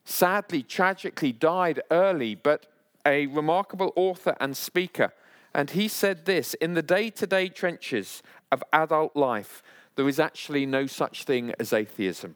sadly, 0.04 0.64
tragically 0.64 1.32
died 1.32 1.80
early, 1.92 2.34
but 2.34 2.66
a 3.06 3.28
remarkable 3.28 3.94
author 3.96 4.36
and 4.40 4.58
speaker. 4.58 5.14
And 5.54 5.70
he 5.70 5.88
said 5.88 6.26
this 6.26 6.56
In 6.56 6.74
the 6.74 6.82
day 6.82 7.12
to 7.12 7.28
day 7.28 7.48
trenches 7.50 8.24
of 8.52 8.64
adult 8.74 9.16
life, 9.16 9.62
there 9.96 10.08
is 10.08 10.20
actually 10.20 10.66
no 10.66 10.88
such 10.88 11.24
thing 11.24 11.54
as 11.60 11.72
atheism. 11.72 12.36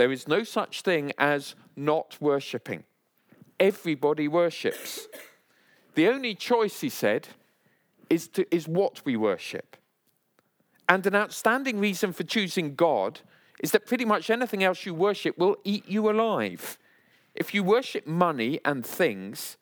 There 0.00 0.12
is 0.12 0.26
no 0.26 0.44
such 0.44 0.80
thing 0.80 1.12
as 1.18 1.54
not 1.76 2.16
worshipping. 2.22 2.84
Everybody 3.58 4.28
worships. 4.28 5.08
The 5.94 6.08
only 6.08 6.34
choice, 6.34 6.80
he 6.80 6.88
said, 6.88 7.28
is, 8.08 8.26
to, 8.28 8.46
is 8.50 8.66
what 8.66 9.04
we 9.04 9.18
worship. 9.18 9.76
And 10.88 11.06
an 11.06 11.14
outstanding 11.14 11.78
reason 11.78 12.14
for 12.14 12.22
choosing 12.22 12.74
God 12.76 13.20
is 13.62 13.72
that 13.72 13.84
pretty 13.84 14.06
much 14.06 14.30
anything 14.30 14.64
else 14.64 14.86
you 14.86 14.94
worship 14.94 15.36
will 15.36 15.58
eat 15.64 15.86
you 15.86 16.08
alive. 16.08 16.78
If 17.34 17.52
you 17.52 17.62
worship 17.62 18.06
money 18.06 18.58
and 18.64 18.86
things, 18.86 19.58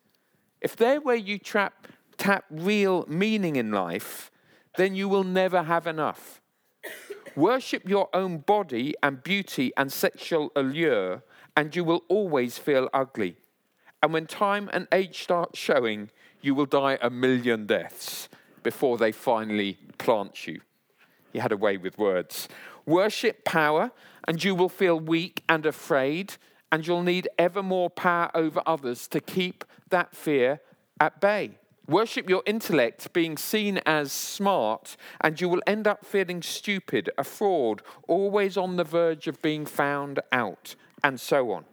if 0.61 0.73
they're 0.73 1.01
where 1.01 1.17
you 1.17 1.37
trap, 1.37 1.85
tap 2.17 2.45
real 2.49 3.03
meaning 3.09 3.57
in 3.57 3.73
life, 3.73 4.31
then 4.77 4.95
you 4.95 5.09
will 5.09 5.25
never 5.25 5.63
have 5.63 5.85
enough. 5.85 6.39
Worship 7.35 7.87
your 7.87 8.09
own 8.13 8.39
body 8.39 8.95
and 9.01 9.23
beauty 9.23 9.71
and 9.77 9.91
sexual 9.91 10.51
allure, 10.55 11.23
and 11.55 11.75
you 11.75 11.83
will 11.83 12.03
always 12.07 12.57
feel 12.57 12.89
ugly. 12.93 13.35
And 14.01 14.13
when 14.13 14.27
time 14.27 14.69
and 14.71 14.87
age 14.91 15.23
start 15.23 15.55
showing, 15.55 16.09
you 16.41 16.55
will 16.55 16.65
die 16.65 16.97
a 17.01 17.09
million 17.09 17.65
deaths 17.65 18.29
before 18.63 18.97
they 18.97 19.11
finally 19.11 19.77
plant 19.97 20.47
you. 20.47 20.61
He 21.33 21.39
had 21.39 21.51
a 21.51 21.57
way 21.57 21.77
with 21.77 21.97
words. 21.97 22.47
Worship 22.85 23.43
power, 23.43 23.91
and 24.27 24.43
you 24.43 24.55
will 24.55 24.69
feel 24.69 24.99
weak 24.99 25.43
and 25.47 25.65
afraid, 25.65 26.35
and 26.71 26.85
you'll 26.85 27.03
need 27.03 27.27
ever 27.37 27.61
more 27.61 27.89
power 27.89 28.31
over 28.33 28.61
others 28.65 29.07
to 29.09 29.19
keep 29.19 29.63
that 29.89 30.15
fear 30.15 30.61
at 30.99 31.19
bay. 31.19 31.57
Worship 31.89 32.29
your 32.29 32.43
intellect, 32.45 33.11
being 33.13 33.35
seen 33.35 33.79
as 33.83 34.11
smart, 34.11 34.95
and 35.21 35.41
you 35.41 35.49
will 35.49 35.63
end 35.65 35.87
up 35.87 36.05
feeling 36.05 36.43
stupid, 36.43 37.09
a 37.17 37.23
fraud, 37.23 37.81
always 38.07 38.57
on 38.57 38.75
the 38.75 38.83
verge 38.83 39.25
of 39.25 39.41
being 39.41 39.65
found 39.65 40.19
out, 40.31 40.75
and 41.03 41.19
so 41.19 41.51
on. 41.51 41.65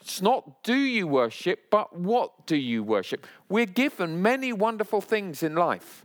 It's 0.00 0.22
not 0.22 0.62
do 0.62 0.76
you 0.76 1.08
worship, 1.08 1.64
but 1.72 1.98
what 1.98 2.46
do 2.46 2.54
you 2.54 2.84
worship? 2.84 3.26
We're 3.48 3.66
given 3.66 4.22
many 4.22 4.52
wonderful 4.52 5.00
things 5.00 5.42
in 5.42 5.56
life. 5.56 6.04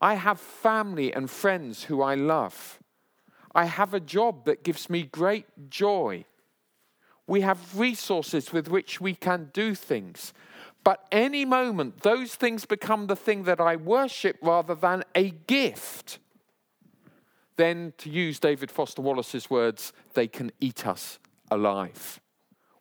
I 0.00 0.14
have 0.14 0.40
family 0.40 1.12
and 1.12 1.28
friends 1.28 1.84
who 1.84 2.00
I 2.00 2.14
love. 2.14 2.78
I 3.54 3.66
have 3.66 3.92
a 3.92 4.00
job 4.00 4.46
that 4.46 4.64
gives 4.64 4.88
me 4.88 5.02
great 5.02 5.68
joy. 5.68 6.24
We 7.26 7.42
have 7.42 7.78
resources 7.78 8.54
with 8.54 8.68
which 8.68 9.02
we 9.02 9.14
can 9.14 9.50
do 9.52 9.74
things. 9.74 10.32
But 10.82 11.06
any 11.12 11.44
moment, 11.44 12.00
those 12.00 12.34
things 12.34 12.64
become 12.64 13.06
the 13.06 13.16
thing 13.16 13.44
that 13.44 13.60
I 13.60 13.76
worship 13.76 14.38
rather 14.40 14.74
than 14.74 15.04
a 15.14 15.30
gift. 15.30 16.18
Then, 17.56 17.92
to 17.98 18.08
use 18.08 18.40
David 18.40 18.70
Foster 18.70 19.02
Wallace's 19.02 19.50
words, 19.50 19.92
they 20.14 20.26
can 20.26 20.50
eat 20.60 20.86
us 20.86 21.18
alive. 21.50 22.20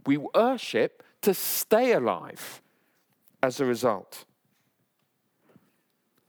We 0.05 0.17
worship 0.17 1.03
to 1.21 1.33
stay 1.33 1.91
alive 1.91 2.61
as 3.43 3.59
a 3.59 3.65
result. 3.65 4.25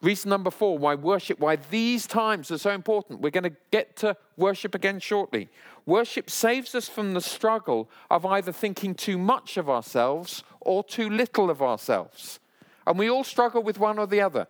Reason 0.03 0.31
number 0.31 0.51
four 0.51 0.79
why 0.79 0.95
worship, 0.95 1.39
why 1.41 1.57
these 1.57 2.07
times 2.07 2.51
are 2.51 2.59
so 2.59 2.71
important. 2.71 3.21
We're 3.21 3.31
going 3.31 3.45
to 3.45 3.57
get 3.71 3.97
to 3.97 4.17
worship 4.37 4.75
again 4.75 4.99
shortly. 4.99 5.51
Worship 5.85 6.31
saves 6.31 6.75
us 6.75 6.89
from 6.89 7.13
the 7.13 7.21
struggle 7.21 7.91
of 8.11 8.25
either 8.25 8.51
thinking 8.51 8.95
too 8.95 9.19
much 9.19 9.59
of 9.59 9.69
ourselves 9.69 10.43
or 10.61 10.85
too 10.85 11.09
little 11.09 11.51
of 11.51 11.63
ourselves. 11.63 12.41
And 12.87 12.99
we 12.99 13.11
all 13.11 13.25
struggle 13.25 13.63
with 13.63 13.79
one 13.79 13.99
or 13.99 14.07
the 14.07 14.21
other. 14.21 14.47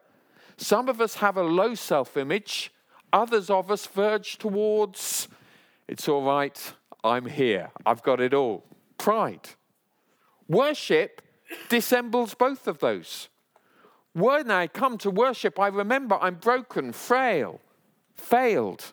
Some 0.57 0.88
of 0.88 1.00
us 1.00 1.14
have 1.17 1.37
a 1.37 1.43
low 1.43 1.75
self 1.75 2.17
image, 2.17 2.73
others 3.12 3.50
of 3.50 3.71
us 3.71 3.87
verge 3.87 4.38
towards, 4.38 5.29
it's 5.88 6.09
all 6.09 6.23
right, 6.23 6.73
I'm 7.02 7.26
here, 7.26 7.71
I've 7.87 8.02
got 8.02 8.21
it 8.21 8.35
all. 8.35 8.64
Pride. 8.99 9.49
Worship 10.49 11.23
dissembles 11.69 12.35
both 12.35 12.67
of 12.67 12.79
those. 12.79 13.29
When 14.12 14.50
I 14.50 14.67
come 14.67 14.99
to 14.99 15.11
worship, 15.11 15.59
I 15.59 15.69
remember 15.69 16.19
I'm 16.21 16.35
broken, 16.35 16.93
frail, 16.93 17.61
failed. 18.14 18.93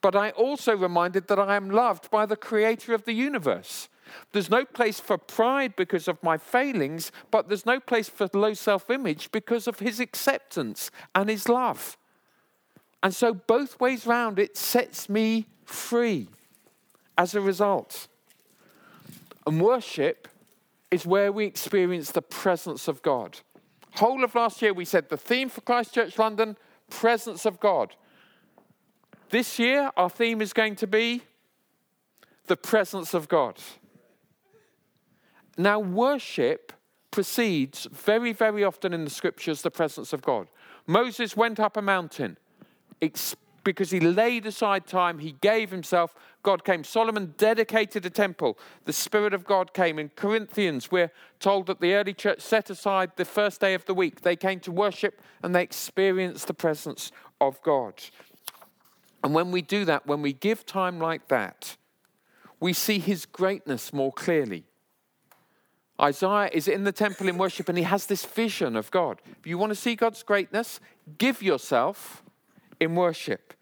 But 0.00 0.16
I 0.16 0.30
also 0.30 0.76
reminded 0.76 1.28
that 1.28 1.38
I 1.38 1.56
am 1.56 1.70
loved 1.70 2.10
by 2.10 2.26
the 2.26 2.36
creator 2.36 2.94
of 2.94 3.04
the 3.04 3.12
universe. 3.12 3.88
There's 4.32 4.50
no 4.50 4.64
place 4.64 5.00
for 5.00 5.18
pride 5.18 5.74
because 5.76 6.08
of 6.08 6.22
my 6.22 6.38
failings, 6.38 7.12
but 7.30 7.48
there's 7.48 7.66
no 7.66 7.80
place 7.80 8.08
for 8.08 8.28
low 8.32 8.54
self 8.54 8.90
image 8.90 9.30
because 9.32 9.66
of 9.66 9.78
his 9.78 10.00
acceptance 10.00 10.90
and 11.14 11.28
his 11.28 11.48
love. 11.48 11.96
And 13.02 13.14
so, 13.14 13.34
both 13.34 13.80
ways 13.80 14.06
round, 14.06 14.38
it 14.38 14.56
sets 14.56 15.08
me 15.08 15.46
free 15.64 16.28
as 17.18 17.34
a 17.34 17.40
result. 17.40 18.08
And 19.46 19.60
worship 19.60 20.28
is 20.90 21.04
where 21.04 21.32
we 21.32 21.46
experience 21.46 22.12
the 22.12 22.22
presence 22.22 22.86
of 22.86 23.02
God. 23.02 23.40
Whole 23.94 24.24
of 24.24 24.34
last 24.34 24.62
year, 24.62 24.72
we 24.72 24.84
said 24.84 25.08
the 25.08 25.16
theme 25.16 25.48
for 25.48 25.60
Christ 25.62 25.94
Church 25.94 26.18
London 26.18 26.56
presence 26.90 27.46
of 27.46 27.58
God. 27.58 27.94
This 29.30 29.58
year, 29.58 29.90
our 29.96 30.10
theme 30.10 30.42
is 30.42 30.52
going 30.52 30.76
to 30.76 30.86
be 30.86 31.22
the 32.46 32.56
presence 32.56 33.14
of 33.14 33.28
God. 33.28 33.58
Now, 35.56 35.78
worship 35.78 36.72
precedes 37.10 37.86
very, 37.92 38.32
very 38.32 38.64
often 38.64 38.92
in 38.92 39.04
the 39.04 39.10
scriptures 39.10 39.62
the 39.62 39.70
presence 39.70 40.12
of 40.12 40.22
God. 40.22 40.48
Moses 40.86 41.36
went 41.36 41.60
up 41.60 41.76
a 41.76 41.82
mountain 41.82 42.38
because 43.64 43.90
he 43.90 44.00
laid 44.00 44.46
aside 44.46 44.86
time, 44.86 45.18
he 45.18 45.32
gave 45.40 45.70
himself. 45.70 46.14
God 46.42 46.64
came. 46.64 46.82
Solomon 46.82 47.34
dedicated 47.36 48.04
a 48.04 48.10
temple. 48.10 48.58
The 48.84 48.92
Spirit 48.92 49.32
of 49.32 49.44
God 49.44 49.72
came. 49.72 49.98
In 49.98 50.08
Corinthians, 50.16 50.90
we're 50.90 51.12
told 51.38 51.66
that 51.66 51.80
the 51.80 51.94
early 51.94 52.14
church 52.14 52.40
set 52.40 52.70
aside 52.70 53.12
the 53.16 53.24
first 53.24 53.60
day 53.60 53.74
of 53.74 53.84
the 53.84 53.94
week. 53.94 54.22
They 54.22 54.34
came 54.34 54.58
to 54.60 54.72
worship 54.72 55.20
and 55.42 55.54
they 55.54 55.62
experienced 55.62 56.48
the 56.48 56.54
presence 56.54 57.12
of 57.40 57.62
God. 57.62 57.94
And 59.22 59.34
when 59.34 59.52
we 59.52 59.62
do 59.62 59.84
that, 59.84 60.06
when 60.06 60.22
we 60.22 60.32
give 60.32 60.66
time 60.66 60.98
like 60.98 61.28
that, 61.28 61.76
we 62.58 62.72
see 62.72 62.98
his 62.98 63.26
greatness 63.26 63.92
more 63.92 64.12
clearly. 64.12 64.64
Isaiah 66.02 66.50
is 66.52 66.66
in 66.66 66.84
the 66.84 66.92
temple 66.92 67.28
in 67.28 67.38
worship 67.38 67.68
and 67.68 67.78
he 67.78 67.84
has 67.84 68.06
this 68.06 68.24
vision 68.24 68.74
of 68.76 68.90
God. 68.90 69.20
If 69.38 69.46
you 69.46 69.56
want 69.56 69.70
to 69.70 69.76
see 69.76 69.94
God's 69.94 70.22
greatness, 70.22 70.80
give 71.18 71.42
yourself 71.42 72.22
in 72.80 72.96
worship. 72.96 73.54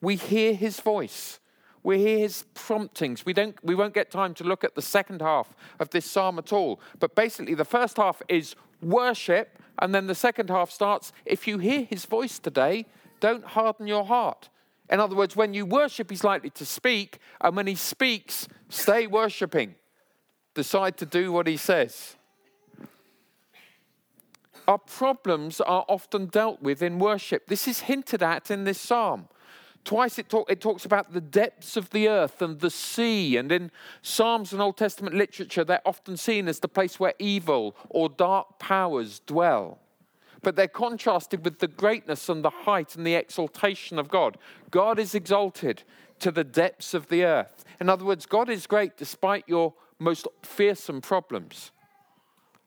We 0.00 0.16
hear 0.16 0.54
his 0.54 0.80
voice. 0.80 1.38
We 1.82 1.98
hear 1.98 2.18
his 2.18 2.44
promptings. 2.54 3.24
We, 3.24 3.32
don't, 3.32 3.56
we 3.62 3.74
won't 3.74 3.94
get 3.94 4.10
time 4.10 4.34
to 4.34 4.44
look 4.44 4.64
at 4.64 4.74
the 4.74 4.82
second 4.82 5.20
half 5.20 5.54
of 5.78 5.90
this 5.90 6.10
psalm 6.10 6.38
at 6.38 6.52
all. 6.52 6.80
But 6.98 7.14
basically, 7.14 7.54
the 7.54 7.64
first 7.64 7.96
half 7.96 8.20
is 8.28 8.56
worship, 8.82 9.58
and 9.78 9.94
then 9.94 10.06
the 10.06 10.14
second 10.14 10.50
half 10.50 10.70
starts 10.70 11.12
if 11.24 11.46
you 11.46 11.58
hear 11.58 11.84
his 11.84 12.04
voice 12.04 12.38
today, 12.38 12.86
don't 13.20 13.44
harden 13.44 13.86
your 13.86 14.04
heart. 14.04 14.48
In 14.90 15.00
other 15.00 15.14
words, 15.14 15.36
when 15.36 15.54
you 15.54 15.64
worship, 15.64 16.10
he's 16.10 16.24
likely 16.24 16.50
to 16.50 16.66
speak, 16.66 17.18
and 17.40 17.54
when 17.54 17.66
he 17.66 17.74
speaks, 17.74 18.48
stay 18.68 19.06
worshiping. 19.06 19.76
Decide 20.56 20.96
to 20.96 21.04
do 21.04 21.30
what 21.30 21.46
he 21.46 21.58
says. 21.58 22.16
Our 24.66 24.78
problems 24.78 25.60
are 25.60 25.84
often 25.86 26.26
dealt 26.26 26.62
with 26.62 26.80
in 26.80 26.98
worship. 26.98 27.46
This 27.46 27.68
is 27.68 27.80
hinted 27.80 28.22
at 28.22 28.50
in 28.50 28.64
this 28.64 28.80
psalm. 28.80 29.28
Twice 29.84 30.18
it, 30.18 30.30
talk, 30.30 30.50
it, 30.50 30.62
talks 30.62 30.86
about 30.86 31.12
the 31.12 31.20
depths 31.20 31.76
of 31.76 31.90
the 31.90 32.08
earth 32.08 32.40
and 32.40 32.58
the 32.58 32.70
sea. 32.70 33.36
And 33.36 33.52
in 33.52 33.70
Psalms 34.00 34.54
and 34.54 34.62
Old 34.62 34.78
Testament 34.78 35.14
literature, 35.14 35.62
they're 35.62 35.86
often 35.86 36.16
seen 36.16 36.48
as 36.48 36.60
the 36.60 36.68
place 36.68 36.98
where 36.98 37.14
evil 37.18 37.76
or 37.90 38.08
dark 38.08 38.58
powers 38.58 39.20
dwell. 39.26 39.78
But 40.40 40.56
they're 40.56 40.68
contrasted 40.68 41.44
with 41.44 41.58
the 41.58 41.68
greatness 41.68 42.30
and 42.30 42.42
the 42.42 42.50
height 42.50 42.96
and 42.96 43.06
the 43.06 43.14
exaltation 43.14 43.98
of 43.98 44.08
God. 44.08 44.38
God 44.70 44.98
is 44.98 45.14
exalted 45.14 45.82
to 46.20 46.30
the 46.30 46.44
depths 46.44 46.94
of 46.94 47.08
the 47.08 47.24
earth. 47.24 47.62
In 47.78 47.90
other 47.90 48.06
words, 48.06 48.24
God 48.24 48.48
is 48.48 48.66
great 48.66 48.96
despite 48.96 49.44
your 49.46 49.74
most 49.98 50.26
fearsome 50.42 51.00
problems. 51.00 51.70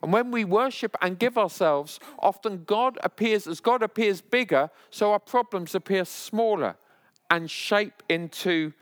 And 0.01 0.13
when 0.13 0.31
we 0.31 0.45
worship 0.45 0.95
and 1.01 1.19
give 1.19 1.37
ourselves, 1.37 1.99
often 2.19 2.63
God 2.63 2.97
appears, 3.03 3.47
as 3.47 3.59
God 3.59 3.83
appears 3.83 4.21
bigger, 4.21 4.69
so 4.89 5.11
our 5.11 5.19
problems 5.19 5.75
appear 5.75 6.05
smaller 6.05 6.75
and 7.29 7.51
shape 7.51 8.01
into 8.07 8.73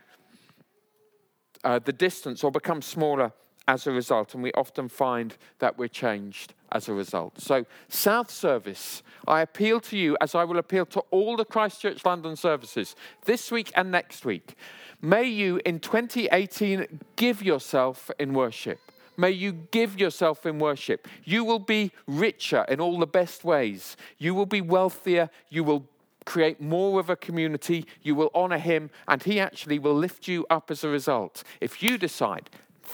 uh, 1.63 1.79
the 1.79 1.93
distance 1.93 2.43
or 2.43 2.51
become 2.51 2.81
smaller 2.81 3.33
as 3.67 3.87
a 3.87 3.91
result. 3.91 4.33
And 4.33 4.43
we 4.43 4.51
often 4.53 4.87
find 4.87 5.35
that 5.59 5.77
we're 5.77 5.87
changed 5.87 6.53
as 6.71 6.87
a 6.87 6.93
result. 6.93 7.41
So, 7.41 7.65
South 7.87 8.29
Service, 8.29 9.01
I 9.27 9.41
appeal 9.41 9.79
to 9.81 9.97
you 9.97 10.17
as 10.21 10.35
I 10.35 10.43
will 10.43 10.57
appeal 10.57 10.85
to 10.87 10.99
all 11.11 11.35
the 11.35 11.45
Christ 11.45 11.81
Church 11.81 12.05
London 12.05 12.35
services 12.35 12.95
this 13.25 13.51
week 13.51 13.71
and 13.75 13.91
next 13.91 14.25
week. 14.25 14.55
May 15.01 15.25
you 15.25 15.61
in 15.63 15.79
2018 15.79 17.01
give 17.15 17.43
yourself 17.43 18.09
in 18.19 18.33
worship. 18.33 18.79
May 19.15 19.31
you 19.31 19.51
give 19.51 19.99
yourself 19.99 20.45
in 20.45 20.59
worship. 20.59 21.07
You 21.23 21.43
will 21.43 21.59
be 21.59 21.91
richer 22.07 22.65
in 22.69 22.79
all 22.79 22.99
the 22.99 23.07
best 23.07 23.43
ways. 23.43 23.97
You 24.17 24.35
will 24.35 24.45
be 24.45 24.61
wealthier. 24.61 25.29
You 25.49 25.63
will 25.63 25.87
create 26.25 26.61
more 26.61 26.99
of 26.99 27.09
a 27.09 27.15
community. 27.15 27.85
You 28.03 28.13
will 28.13 28.29
honor 28.35 28.59
him, 28.59 28.89
and 29.07 29.23
he 29.23 29.39
actually 29.39 29.79
will 29.79 29.95
lift 29.95 30.27
you 30.27 30.45
up 30.49 30.69
as 30.69 30.83
a 30.83 30.89
result. 30.89 31.43
If 31.61 31.81
you 31.81 31.97
decide 31.97 32.49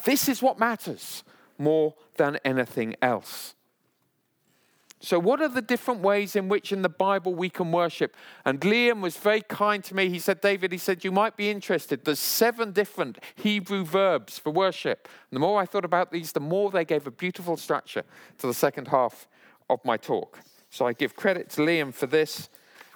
this 0.05 0.27
is 0.27 0.41
what 0.41 0.59
matters 0.59 1.23
more 1.57 1.93
than 2.17 2.37
anything 2.45 2.95
else. 3.01 3.53
So, 5.03 5.19
what 5.19 5.41
are 5.41 5.49
the 5.49 5.61
different 5.61 5.99
ways 5.99 6.33
in 6.33 6.47
which 6.47 6.71
in 6.71 6.81
the 6.81 6.87
Bible 6.87 7.35
we 7.35 7.49
can 7.49 7.73
worship? 7.73 8.15
And 8.45 8.61
Liam 8.61 9.01
was 9.01 9.17
very 9.17 9.41
kind 9.41 9.83
to 9.83 9.93
me. 9.93 10.07
He 10.07 10.17
said, 10.17 10.39
David, 10.39 10.71
he 10.71 10.77
said, 10.77 11.03
you 11.03 11.11
might 11.11 11.35
be 11.35 11.49
interested. 11.49 12.05
There's 12.05 12.19
seven 12.19 12.71
different 12.71 13.19
Hebrew 13.35 13.83
verbs 13.83 14.39
for 14.39 14.51
worship. 14.51 15.09
And 15.29 15.35
the 15.35 15.41
more 15.41 15.61
I 15.61 15.65
thought 15.65 15.83
about 15.83 16.13
these, 16.13 16.31
the 16.31 16.39
more 16.39 16.71
they 16.71 16.85
gave 16.85 17.05
a 17.05 17.11
beautiful 17.11 17.57
structure 17.57 18.03
to 18.37 18.47
the 18.47 18.53
second 18.53 18.87
half 18.87 19.27
of 19.69 19.83
my 19.83 19.97
talk. 19.97 20.39
So, 20.69 20.87
I 20.87 20.93
give 20.93 21.17
credit 21.17 21.49
to 21.51 21.61
Liam 21.63 21.93
for 21.93 22.07
this. 22.07 22.47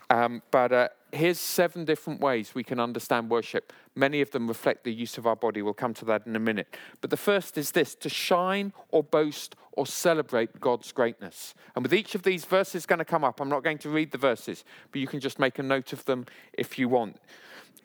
Um, 0.10 0.42
but 0.52 0.72
uh, 0.72 0.88
here's 1.12 1.40
seven 1.40 1.86
different 1.86 2.22
ways 2.22 2.56
we 2.56 2.64
can 2.64 2.80
understand 2.80 3.30
worship. 3.30 3.74
Many 3.96 4.22
of 4.22 4.32
them 4.32 4.48
reflect 4.48 4.84
the 4.84 4.94
use 4.94 5.18
of 5.18 5.28
our 5.28 5.36
body. 5.36 5.62
We'll 5.62 5.74
come 5.74 5.94
to 5.96 6.06
that 6.06 6.26
in 6.26 6.36
a 6.36 6.40
minute. 6.40 6.76
But 7.02 7.10
the 7.10 7.18
first 7.18 7.58
is 7.58 7.72
this 7.72 7.96
to 7.96 8.10
shine 8.10 8.74
or 8.90 9.04
boast 9.04 9.56
or 9.74 9.86
celebrate 9.86 10.60
God's 10.60 10.92
greatness. 10.92 11.54
And 11.76 11.84
with 11.84 11.94
each 11.94 12.16
of 12.16 12.24
these 12.24 12.46
verses 12.46 12.86
going 12.86 13.00
to 13.00 13.06
come 13.06 13.24
up, 13.24 13.40
I'm 13.40 13.50
not 13.50 13.64
going 13.64 13.78
to 13.80 13.90
read 13.90 14.12
the 14.12 14.18
verses, 14.18 14.64
but 14.92 15.02
you 15.02 15.08
can 15.08 15.20
just 15.20 15.40
make 15.40 15.60
a 15.60 15.64
note 15.64 15.94
of 15.94 16.06
them 16.06 16.26
if 16.54 16.80
you 16.80 16.90
want. 16.90 17.18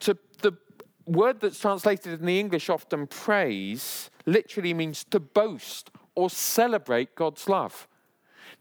To 0.01 0.17
the 0.41 0.57
word 1.07 1.41
that's 1.41 1.59
translated 1.59 2.21
in 2.21 2.27
the 2.27 2.41
English 2.41 2.71
often 2.71 3.07
praise 3.07 4.11
literally 4.27 4.73
means 4.75 5.05
to 5.05 5.21
boast 5.21 5.91
or 6.15 6.31
celebrate 6.31 7.15
God's 7.15 7.49
love. 7.49 7.89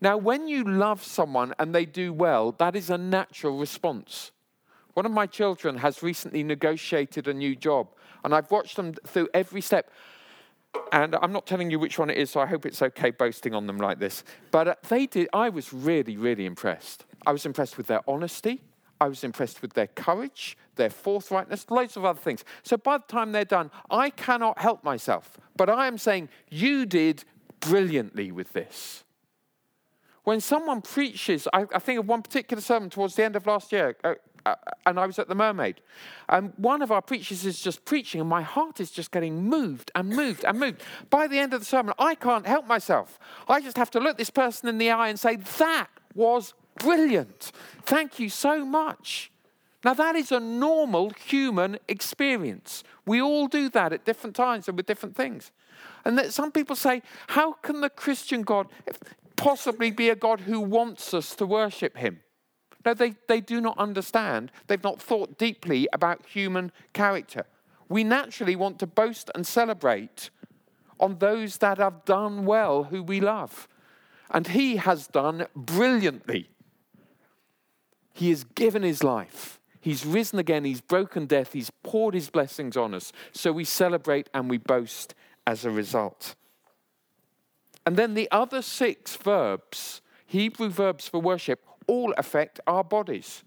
Now, 0.01 0.17
when 0.17 0.47
you 0.47 0.63
love 0.63 1.03
someone 1.03 1.53
and 1.59 1.75
they 1.75 1.85
do 1.85 2.11
well, 2.11 2.53
that 2.53 2.75
is 2.75 2.89
a 2.89 2.97
natural 2.97 3.57
response. 3.57 4.31
One 4.95 5.05
of 5.05 5.11
my 5.11 5.27
children 5.27 5.77
has 5.77 6.01
recently 6.01 6.43
negotiated 6.43 7.27
a 7.27 7.33
new 7.33 7.55
job, 7.55 7.87
and 8.25 8.33
I've 8.33 8.49
watched 8.49 8.75
them 8.75 8.93
through 8.93 9.29
every 9.33 9.61
step. 9.61 9.91
And 10.91 11.15
I'm 11.15 11.31
not 11.31 11.45
telling 11.45 11.69
you 11.69 11.79
which 11.79 11.99
one 11.99 12.09
it 12.09 12.17
is, 12.17 12.31
so 12.31 12.39
I 12.39 12.45
hope 12.47 12.65
it's 12.65 12.81
okay 12.81 13.11
boasting 13.11 13.53
on 13.53 13.67
them 13.67 13.77
like 13.77 13.99
this. 13.99 14.23
But 14.49 14.67
uh, 14.67 14.75
they 14.89 15.05
did, 15.05 15.29
I 15.33 15.49
was 15.49 15.71
really, 15.71 16.17
really 16.17 16.45
impressed. 16.45 17.05
I 17.25 17.31
was 17.31 17.45
impressed 17.45 17.77
with 17.77 17.87
their 17.87 18.01
honesty. 18.09 18.61
I 18.99 19.07
was 19.07 19.23
impressed 19.23 19.61
with 19.61 19.73
their 19.73 19.87
courage, 19.87 20.57
their 20.75 20.89
forthrightness, 20.89 21.69
loads 21.69 21.97
of 21.97 22.05
other 22.05 22.19
things. 22.19 22.43
So 22.63 22.77
by 22.77 22.97
the 22.97 23.03
time 23.07 23.31
they're 23.31 23.45
done, 23.45 23.69
I 23.89 24.09
cannot 24.09 24.59
help 24.59 24.83
myself. 24.83 25.37
But 25.57 25.69
I 25.69 25.87
am 25.87 25.97
saying, 25.97 26.29
you 26.49 26.85
did 26.85 27.23
brilliantly 27.59 28.31
with 28.31 28.53
this. 28.53 29.03
When 30.23 30.39
someone 30.39 30.81
preaches, 30.81 31.47
I, 31.53 31.65
I 31.73 31.79
think 31.79 31.99
of 31.99 32.07
one 32.07 32.21
particular 32.21 32.61
sermon 32.61 32.89
towards 32.89 33.15
the 33.15 33.23
end 33.23 33.35
of 33.35 33.47
last 33.47 33.71
year, 33.71 33.95
uh, 34.03 34.15
uh, 34.45 34.55
and 34.85 34.99
I 34.99 35.05
was 35.05 35.19
at 35.19 35.27
the 35.27 35.35
Mermaid. 35.35 35.81
And 36.29 36.53
one 36.57 36.81
of 36.81 36.91
our 36.91 37.01
preachers 37.01 37.45
is 37.45 37.61
just 37.61 37.85
preaching, 37.85 38.21
and 38.21 38.29
my 38.29 38.41
heart 38.41 38.79
is 38.79 38.91
just 38.91 39.11
getting 39.11 39.43
moved 39.43 39.91
and 39.95 40.09
moved 40.09 40.43
and 40.45 40.59
moved. 40.59 40.81
By 41.09 41.27
the 41.27 41.39
end 41.39 41.53
of 41.53 41.61
the 41.61 41.65
sermon, 41.65 41.93
I 41.99 42.15
can't 42.15 42.45
help 42.45 42.67
myself. 42.67 43.19
I 43.47 43.61
just 43.61 43.77
have 43.77 43.91
to 43.91 43.99
look 43.99 44.17
this 44.17 44.29
person 44.29 44.69
in 44.69 44.77
the 44.77 44.91
eye 44.91 45.09
and 45.09 45.19
say, 45.19 45.37
That 45.57 45.87
was 46.15 46.53
brilliant. 46.77 47.51
Thank 47.83 48.19
you 48.19 48.29
so 48.29 48.65
much. 48.65 49.31
Now, 49.83 49.95
that 49.95 50.15
is 50.15 50.31
a 50.31 50.39
normal 50.39 51.09
human 51.09 51.79
experience. 51.87 52.83
We 53.05 53.19
all 53.19 53.47
do 53.47 53.67
that 53.69 53.93
at 53.93 54.05
different 54.05 54.35
times 54.35 54.67
and 54.67 54.77
with 54.77 54.85
different 54.85 55.15
things. 55.15 55.51
And 56.05 56.17
that 56.17 56.33
some 56.33 56.51
people 56.51 56.75
say, 56.75 57.01
How 57.27 57.53
can 57.53 57.81
the 57.81 57.89
Christian 57.89 58.43
God, 58.43 58.67
possibly 59.41 59.89
be 59.89 60.09
a 60.09 60.15
God 60.15 60.41
who 60.41 60.59
wants 60.59 61.15
us 61.15 61.35
to 61.35 61.47
worship 61.47 61.97
him? 61.97 62.21
No, 62.85 62.93
they, 62.93 63.15
they 63.27 63.41
do 63.41 63.59
not 63.59 63.77
understand. 63.79 64.51
They've 64.67 64.83
not 64.83 65.01
thought 65.01 65.39
deeply 65.39 65.87
about 65.91 66.25
human 66.27 66.71
character. 66.93 67.45
We 67.89 68.03
naturally 68.03 68.55
want 68.55 68.77
to 68.79 68.87
boast 68.87 69.31
and 69.33 69.45
celebrate 69.45 70.29
on 70.99 71.17
those 71.17 71.57
that 71.57 71.79
have 71.79 72.05
done 72.05 72.45
well, 72.45 72.83
who 72.83 73.01
we 73.01 73.19
love. 73.19 73.67
And 74.29 74.47
he 74.47 74.75
has 74.75 75.07
done 75.07 75.47
brilliantly. 75.55 76.49
He 78.13 78.29
has 78.29 78.43
given 78.43 78.83
his 78.83 79.03
life. 79.03 79.59
He's 79.79 80.05
risen 80.05 80.37
again. 80.37 80.63
He's 80.63 80.81
broken 80.81 81.25
death. 81.25 81.53
He's 81.53 81.71
poured 81.81 82.13
his 82.13 82.29
blessings 82.29 82.77
on 82.77 82.93
us. 82.93 83.11
So 83.31 83.51
we 83.51 83.63
celebrate 83.63 84.29
and 84.35 84.49
we 84.49 84.59
boast 84.59 85.15
as 85.47 85.65
a 85.65 85.71
result. 85.71 86.35
And 87.85 87.95
then 87.95 88.13
the 88.13 88.29
other 88.31 88.61
six 88.61 89.15
verbs, 89.15 90.01
Hebrew 90.25 90.69
verbs 90.69 91.07
for 91.07 91.19
worship, 91.19 91.65
all 91.87 92.13
affect 92.17 92.59
our 92.67 92.83
bodies. 92.83 93.43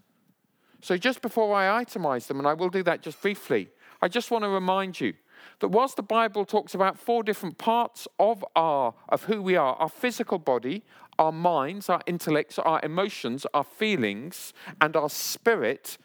So 0.81 0.97
just 0.97 1.21
before 1.21 1.55
I 1.55 1.83
itemize 1.83 2.27
them, 2.27 2.37
and 2.37 2.47
I 2.47 2.53
will 2.53 2.69
do 2.69 2.83
that 2.83 3.01
just 3.01 3.21
briefly, 3.21 3.69
I 4.01 4.07
just 4.07 4.29
want 4.29 4.43
to 4.43 4.49
remind 4.49 4.99
you 4.99 5.13
that 5.59 5.69
whilst 5.69 5.95
the 5.95 6.03
Bible 6.03 6.45
talks 6.45 6.75
about 6.75 6.99
four 6.99 7.23
different 7.23 7.57
parts 7.57 8.07
of 8.19 8.43
our 8.55 8.93
of 9.09 9.23
who 9.23 9.41
we 9.41 9.55
are, 9.55 9.75
our 9.75 9.89
physical 9.89 10.37
body, 10.37 10.83
our 11.17 11.31
minds, 11.31 11.89
our 11.89 12.01
intellects, 12.05 12.59
our 12.59 12.79
emotions, 12.83 13.47
our 13.53 13.63
feelings, 13.63 14.53
and 14.81 14.95
our 14.95 15.09
spirit, 15.09 15.97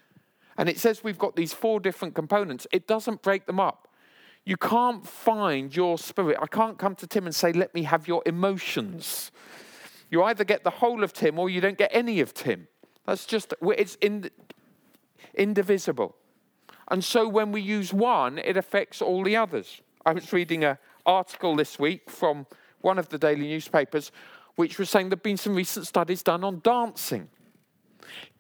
and 0.57 0.69
it 0.69 0.79
says 0.79 1.03
we've 1.03 1.19
got 1.19 1.37
these 1.37 1.53
four 1.53 1.81
different 1.81 2.15
components, 2.15 2.67
it 2.73 2.87
doesn't 2.87 3.23
break 3.23 3.47
them 3.47 3.61
up. 3.61 3.89
You 4.45 4.57
can't 4.57 5.07
find 5.07 5.75
your 5.75 5.99
spirit. 5.99 6.39
I 6.41 6.47
can't 6.47 6.79
come 6.79 6.95
to 6.97 7.07
Tim 7.07 7.27
and 7.27 7.35
say, 7.35 7.53
let 7.53 7.75
me 7.75 7.83
have 7.85 8.09
your 8.09 8.23
emotions. 8.27 9.31
You 10.11 10.23
either 10.25 10.45
get 10.45 10.65
the 10.65 10.71
whole 10.71 11.05
of 11.05 11.13
Tim 11.13 11.39
or 11.39 11.49
you 11.51 11.61
don't 11.61 11.79
get 11.79 11.91
any 11.93 12.21
of 12.21 12.35
Tim. 12.35 12.67
That's 13.07 13.27
just, 13.27 13.55
it's 13.63 13.97
indivisible. 15.35 16.17
And 16.89 17.05
so 17.05 17.29
when 17.29 17.53
we 17.53 17.61
use 17.61 17.93
one, 17.93 18.39
it 18.39 18.57
affects 18.57 19.01
all 19.01 19.23
the 19.23 19.37
others. 19.37 19.81
I 20.05 20.13
was 20.13 20.33
reading 20.33 20.65
an 20.65 20.79
article 21.07 21.55
this 21.55 21.79
week 21.79 22.11
from 22.11 22.47
one 22.81 22.99
of 22.99 23.09
the 23.11 23.19
daily 23.19 23.47
newspapers, 23.47 24.11
which 24.57 24.79
was 24.79 24.91
saying 24.91 25.11
there 25.11 25.17
have 25.17 25.23
been 25.23 25.37
some 25.37 25.55
recent 25.55 25.87
studies 25.87 26.23
done 26.23 26.43
on 26.43 26.61
dancing. 26.65 27.29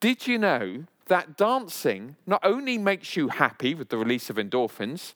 Did 0.00 0.26
you 0.26 0.38
know 0.38 0.84
that 1.06 1.36
dancing 1.36 2.16
not 2.26 2.40
only 2.42 2.78
makes 2.78 3.16
you 3.16 3.28
happy 3.28 3.74
with 3.74 3.88
the 3.88 3.98
release 3.98 4.30
of 4.30 4.36
endorphins, 4.36 5.14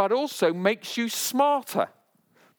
but 0.00 0.12
also 0.12 0.54
makes 0.54 0.96
you 0.96 1.10
smarter? 1.10 1.86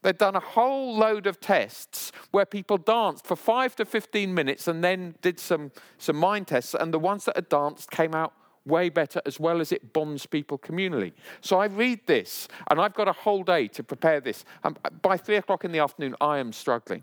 They've 0.04 0.16
done 0.16 0.36
a 0.36 0.40
whole 0.40 0.96
load 0.96 1.26
of 1.26 1.40
tests 1.40 2.12
where 2.30 2.46
people 2.46 2.78
danced 2.78 3.26
for 3.26 3.36
five 3.36 3.76
to 3.78 3.84
15 3.86 4.32
minutes 4.32 4.68
and 4.68 4.84
then 4.84 5.16
did 5.24 5.40
some, 5.40 5.72
some 5.98 6.18
mind 6.18 6.50
tests, 6.50 6.76
and 6.76 6.94
the 6.94 7.00
ones 7.00 7.26
that 7.26 7.36
had 7.36 7.50
danced 7.50 7.90
came 7.90 8.14
out 8.14 8.34
way 8.64 8.90
better 8.90 9.24
as 9.26 9.40
well 9.40 9.60
as 9.60 9.72
it 9.72 9.92
bonds 9.92 10.28
people 10.28 10.60
communally. 10.60 11.14
So 11.42 11.58
I 11.58 11.66
read 11.66 12.02
this, 12.06 12.48
and 12.70 12.80
I've 12.80 12.94
got 12.94 13.08
a 13.08 13.14
whole 13.14 13.42
day 13.42 13.68
to 13.70 13.82
prepare 13.84 14.22
this. 14.22 14.46
And 14.64 14.78
by 15.02 15.18
three 15.18 15.38
o'clock 15.38 15.66
in 15.66 15.72
the 15.72 15.80
afternoon, 15.80 16.16
I 16.22 16.38
am 16.38 16.54
struggling. 16.54 17.02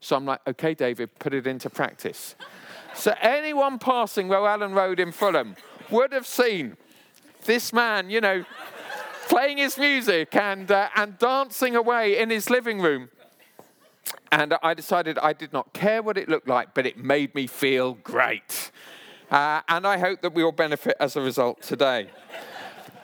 So 0.00 0.16
I'm 0.16 0.24
like, 0.24 0.40
okay, 0.46 0.72
David, 0.72 1.10
put 1.18 1.34
it 1.34 1.46
into 1.46 1.68
practice. 1.68 2.36
so 2.94 3.12
anyone 3.20 3.78
passing 3.78 4.30
Rowan 4.30 4.72
Road 4.72 4.98
in 4.98 5.12
Fulham 5.12 5.56
would 5.90 6.14
have 6.14 6.26
seen 6.26 6.78
this 7.44 7.70
man, 7.74 8.08
you 8.08 8.22
know, 8.22 8.44
playing 9.34 9.58
his 9.58 9.76
music 9.76 10.36
and, 10.36 10.70
uh, 10.70 10.88
and 10.94 11.18
dancing 11.18 11.74
away 11.74 12.16
in 12.16 12.30
his 12.30 12.48
living 12.50 12.80
room. 12.80 13.08
And 14.30 14.54
I 14.62 14.74
decided 14.74 15.18
I 15.18 15.32
did 15.32 15.52
not 15.52 15.72
care 15.72 16.04
what 16.04 16.16
it 16.16 16.28
looked 16.28 16.46
like, 16.46 16.72
but 16.72 16.86
it 16.86 16.96
made 16.96 17.34
me 17.34 17.48
feel 17.48 17.94
great. 17.94 18.70
Uh, 19.32 19.60
and 19.68 19.88
I 19.88 19.98
hope 19.98 20.22
that 20.22 20.34
we 20.34 20.44
all 20.44 20.52
benefit 20.52 20.96
as 21.00 21.16
a 21.16 21.20
result 21.20 21.62
today. 21.62 22.10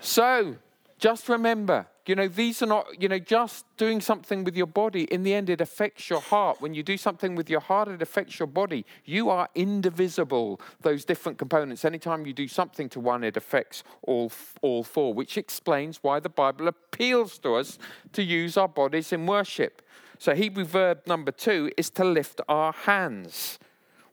so 0.01 0.55
just 1.01 1.29
remember 1.29 1.88
you 2.11 2.16
know, 2.16 2.27
these 2.27 2.61
are 2.61 2.66
not, 2.66 3.01
you 3.01 3.09
know, 3.09 3.20
just 3.20 3.64
doing 3.77 4.01
something 4.01 4.42
with 4.42 4.57
your 4.57 4.66
body. 4.66 5.05
In 5.05 5.23
the 5.23 5.33
end, 5.33 5.49
it 5.49 5.61
affects 5.61 6.11
your 6.11 6.20
heart. 6.20 6.61
When 6.61 6.75
you 6.75 6.83
do 6.83 6.96
something 6.96 7.37
with 7.37 7.49
your 7.49 7.61
heart, 7.61 7.87
it 7.87 8.03
affects 8.03 8.40
your 8.40 8.49
body. 8.49 8.85
You 9.05 9.31
are 9.31 9.49
indivisible, 9.55 10.61
those 10.81 11.05
different 11.05 11.38
components. 11.38 11.85
Anytime 11.85 12.27
you 12.27 12.33
do 12.33 12.49
something 12.49 12.88
to 12.88 12.99
one, 12.99 13.23
it 13.23 13.37
affects 13.37 13.85
all, 14.03 14.33
all 14.61 14.83
four, 14.83 15.14
which 15.14 15.38
explains 15.38 16.01
why 16.03 16.18
the 16.18 16.29
Bible 16.29 16.66
appeals 16.66 17.38
to 17.38 17.55
us 17.55 17.79
to 18.12 18.25
use 18.25 18.57
our 18.57 18.66
bodies 18.66 19.12
in 19.12 19.25
worship. 19.25 19.81
So, 20.18 20.35
Hebrew 20.35 20.64
verb 20.64 21.03
number 21.07 21.31
two 21.31 21.70
is 21.77 21.90
to 21.90 22.05
lift 22.05 22.40
our 22.49 22.73
hands. 22.73 23.61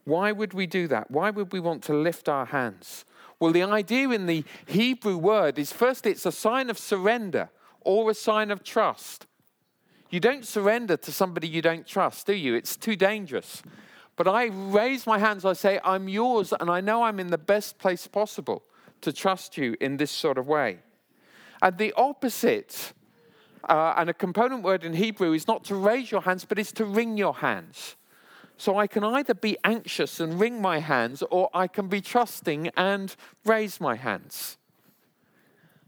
Why 0.03 0.31
would 0.31 0.53
we 0.53 0.67
do 0.67 0.88
that? 0.89 1.10
Why 1.10 1.31
would 1.31 1.51
we 1.51 1.60
want 1.60 1.81
to 1.86 1.95
lift 1.95 2.29
our 2.29 2.45
hands? 2.45 3.05
Well, 3.39 3.51
the 3.51 3.63
idea 3.63 4.10
in 4.10 4.27
the 4.27 4.43
Hebrew 4.67 5.17
word 5.17 5.57
is 5.57 5.73
first, 5.73 6.05
it's 6.05 6.27
a 6.27 6.31
sign 6.31 6.69
of 6.69 6.77
surrender 6.77 7.49
or 7.88 8.12
a 8.12 8.13
sign 8.13 8.52
of 8.52 8.65
trust. 8.65 9.28
You 10.10 10.19
don't 10.19 10.45
surrender 10.45 10.97
to 10.97 11.12
somebody 11.12 11.47
you 11.47 11.62
don't 11.62 11.88
trust, 11.88 12.28
do 12.28 12.34
you? 12.34 12.54
It's 12.54 12.76
too 12.76 12.97
dangerous. 12.97 13.63
But 14.17 14.28
I 14.28 14.47
raise 14.47 15.08
my 15.08 15.19
hands, 15.19 15.45
I 15.45 15.54
say, 15.54 15.80
I'm 15.86 16.10
yours, 16.10 16.54
and 16.60 16.69
I 16.69 16.82
know 16.82 17.04
I'm 17.04 17.17
in 17.17 17.28
the 17.28 17.38
best 17.38 17.80
place 17.80 18.06
possible 18.06 18.63
to 19.00 19.13
trust 19.13 19.58
you 19.58 19.78
in 19.80 19.95
this 19.95 20.12
sort 20.12 20.38
of 20.38 20.50
way. 20.50 20.80
And 21.62 21.78
the 21.78 21.93
opposite, 21.95 22.91
uh, 23.69 23.93
and 23.95 24.10
a 24.10 24.13
component 24.13 24.63
word 24.63 24.84
in 24.84 24.93
Hebrew, 24.93 25.32
is 25.32 25.47
not 25.47 25.63
to 25.65 25.76
raise 25.76 26.12
your 26.12 26.23
hands, 26.23 26.43
but 26.43 26.60
is 26.60 26.73
to 26.73 26.84
wring 26.84 27.15
your 27.15 27.36
hands. 27.36 27.95
So 28.58 28.78
I 28.78 28.88
can 28.88 29.06
either 29.06 29.34
be 29.34 29.56
anxious 29.63 30.19
and 30.19 30.38
wring 30.41 30.62
my 30.62 30.80
hands, 30.80 31.23
or 31.32 31.50
I 31.54 31.67
can 31.67 31.88
be 31.88 32.02
trusting 32.02 32.69
and 32.76 33.15
raise 33.45 33.80
my 33.80 33.95
hands. 33.95 34.58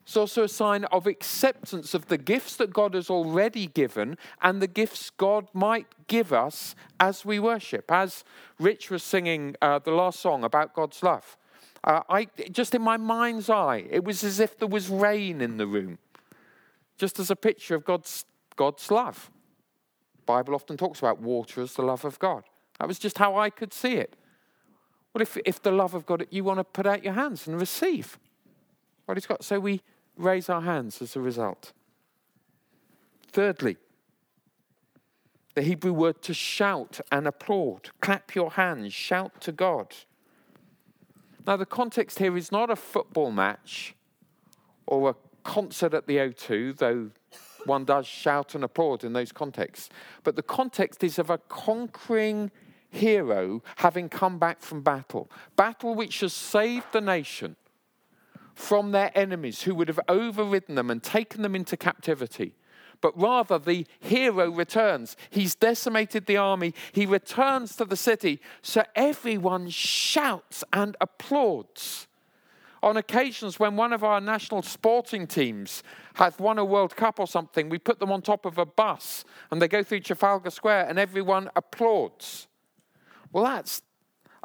It's 0.09 0.17
also 0.17 0.41
a 0.41 0.49
sign 0.49 0.85
of 0.85 1.05
acceptance 1.05 1.93
of 1.93 2.07
the 2.07 2.17
gifts 2.17 2.55
that 2.55 2.73
God 2.73 2.95
has 2.95 3.11
already 3.11 3.67
given 3.67 4.17
and 4.41 4.59
the 4.59 4.65
gifts 4.65 5.11
God 5.11 5.47
might 5.53 5.85
give 6.07 6.33
us 6.33 6.73
as 6.99 7.23
we 7.23 7.37
worship. 7.37 7.91
As 7.91 8.23
Rich 8.59 8.89
was 8.89 9.03
singing 9.03 9.55
uh, 9.61 9.77
the 9.77 9.91
last 9.91 10.19
song 10.19 10.43
about 10.43 10.73
God's 10.73 11.03
love, 11.03 11.37
uh, 11.83 12.01
I, 12.09 12.25
just 12.49 12.73
in 12.73 12.81
my 12.81 12.97
mind's 12.97 13.51
eye, 13.51 13.85
it 13.87 14.03
was 14.03 14.23
as 14.23 14.39
if 14.39 14.57
there 14.57 14.67
was 14.67 14.89
rain 14.89 15.41
in 15.41 15.57
the 15.57 15.67
room, 15.67 15.99
just 16.97 17.19
as 17.19 17.29
a 17.29 17.35
picture 17.35 17.75
of 17.75 17.85
God's, 17.85 18.25
God's 18.55 18.89
love. 18.89 19.29
Bible 20.25 20.55
often 20.55 20.75
talks 20.75 20.97
about 20.97 21.21
water 21.21 21.61
as 21.61 21.75
the 21.75 21.83
love 21.83 22.03
of 22.03 22.17
God. 22.17 22.45
That 22.79 22.87
was 22.87 22.97
just 22.97 23.19
how 23.19 23.37
I 23.37 23.51
could 23.51 23.75
see 23.75 23.97
it. 23.97 24.15
Well, 25.13 25.21
if, 25.21 25.37
if 25.45 25.61
the 25.61 25.71
love 25.71 25.93
of 25.93 26.07
God, 26.07 26.25
you 26.31 26.43
want 26.43 26.57
to 26.57 26.63
put 26.63 26.87
out 26.87 27.03
your 27.03 27.13
hands 27.13 27.45
and 27.45 27.61
receive 27.61 28.17
what 29.05 29.15
He's 29.15 29.27
got. 29.27 29.43
So 29.43 29.59
we 29.59 29.83
raise 30.19 30.49
our 30.49 30.61
hands 30.61 31.01
as 31.01 31.15
a 31.15 31.21
result. 31.21 31.71
Thirdly, 33.31 33.77
the 35.55 35.61
Hebrew 35.61 35.93
word 35.93 36.21
to 36.23 36.33
shout 36.33 36.99
and 37.11 37.27
applaud. 37.27 37.89
Clap 38.01 38.35
your 38.35 38.51
hands, 38.51 38.93
shout 38.93 39.41
to 39.41 39.51
God. 39.51 39.95
Now, 41.47 41.57
the 41.57 41.65
context 41.65 42.19
here 42.19 42.37
is 42.37 42.51
not 42.51 42.69
a 42.69 42.75
football 42.75 43.31
match 43.31 43.95
or 44.85 45.09
a 45.09 45.15
concert 45.43 45.93
at 45.93 46.05
the 46.05 46.17
O2, 46.17 46.77
though 46.77 47.11
one 47.65 47.85
does 47.85 48.05
shout 48.05 48.55
and 48.55 48.63
applaud 48.63 49.03
in 49.03 49.13
those 49.13 49.31
contexts. 49.31 49.89
But 50.23 50.35
the 50.35 50.43
context 50.43 51.03
is 51.03 51.17
of 51.17 51.29
a 51.29 51.37
conquering 51.37 52.51
hero 52.89 53.61
having 53.77 54.09
come 54.09 54.39
back 54.39 54.61
from 54.61 54.81
battle, 54.81 55.29
battle 55.55 55.95
which 55.95 56.19
has 56.21 56.33
saved 56.33 56.87
the 56.91 57.01
nation 57.01 57.55
from 58.59 58.91
their 58.91 59.09
enemies 59.17 59.61
who 59.61 59.73
would 59.73 59.87
have 59.87 60.01
overridden 60.09 60.75
them 60.75 60.91
and 60.91 61.01
taken 61.01 61.43
them 61.43 61.55
into 61.55 61.77
captivity. 61.77 62.53
But 62.99 63.17
rather, 63.17 63.57
the 63.57 63.87
hero 64.01 64.51
returns. 64.51 65.15
He's 65.29 65.55
decimated 65.55 66.25
the 66.25 66.35
army. 66.35 66.73
He 66.91 67.05
returns 67.05 67.77
to 67.77 67.85
the 67.85 67.95
city. 67.95 68.41
So 68.61 68.83
everyone 68.97 69.69
shouts 69.69 70.65
and 70.73 70.97
applauds. 70.99 72.09
On 72.83 72.97
occasions, 72.97 73.59
when 73.59 73.77
one 73.77 73.93
of 73.93 74.03
our 74.03 74.19
national 74.19 74.63
sporting 74.63 75.25
teams 75.25 75.81
has 76.15 76.37
won 76.37 76.59
a 76.59 76.65
World 76.65 76.97
Cup 76.97 77.17
or 77.17 77.27
something, 77.27 77.69
we 77.69 77.79
put 77.79 77.99
them 77.99 78.11
on 78.11 78.21
top 78.21 78.45
of 78.45 78.57
a 78.57 78.65
bus 78.65 79.23
and 79.51 79.61
they 79.61 79.69
go 79.69 79.83
through 79.83 80.01
Trafalgar 80.01 80.49
Square 80.49 80.87
and 80.89 80.99
everyone 80.99 81.49
applauds. 81.55 82.49
Well, 83.31 83.45
that's 83.45 83.81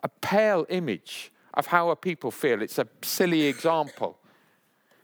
a 0.04 0.08
pale 0.08 0.66
image 0.68 1.32
of 1.54 1.66
how 1.66 1.90
a 1.90 1.96
people 1.96 2.30
feel. 2.30 2.62
It's 2.62 2.78
a 2.78 2.86
silly 3.02 3.42
example 3.42 4.18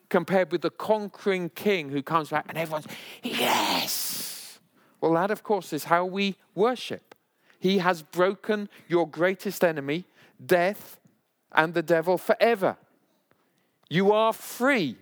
compared 0.09 0.53
with 0.53 0.63
the 0.63 0.71
conquering 0.71 1.49
king 1.51 1.89
who 1.89 2.03
comes 2.03 2.31
back 2.31 2.47
and 2.49 2.59
everyone's, 2.59 2.87
yes. 3.23 4.59
Well, 5.01 5.15
that, 5.15 5.31
of 5.31 5.43
course, 5.43 5.73
is 5.73 5.85
how 5.85 6.05
we 6.05 6.37
worship. 6.55 7.15
He 7.59 7.79
has 7.79 8.03
broken 8.03 8.69
your 8.89 9.09
greatest 9.09 9.65
enemy, 9.65 10.05
death, 10.45 10.99
and 11.53 11.75
the 11.75 11.83
devil 11.83 12.19
forever. 12.19 12.77
You 13.89 14.13
are 14.13 14.33
free. 14.33 14.97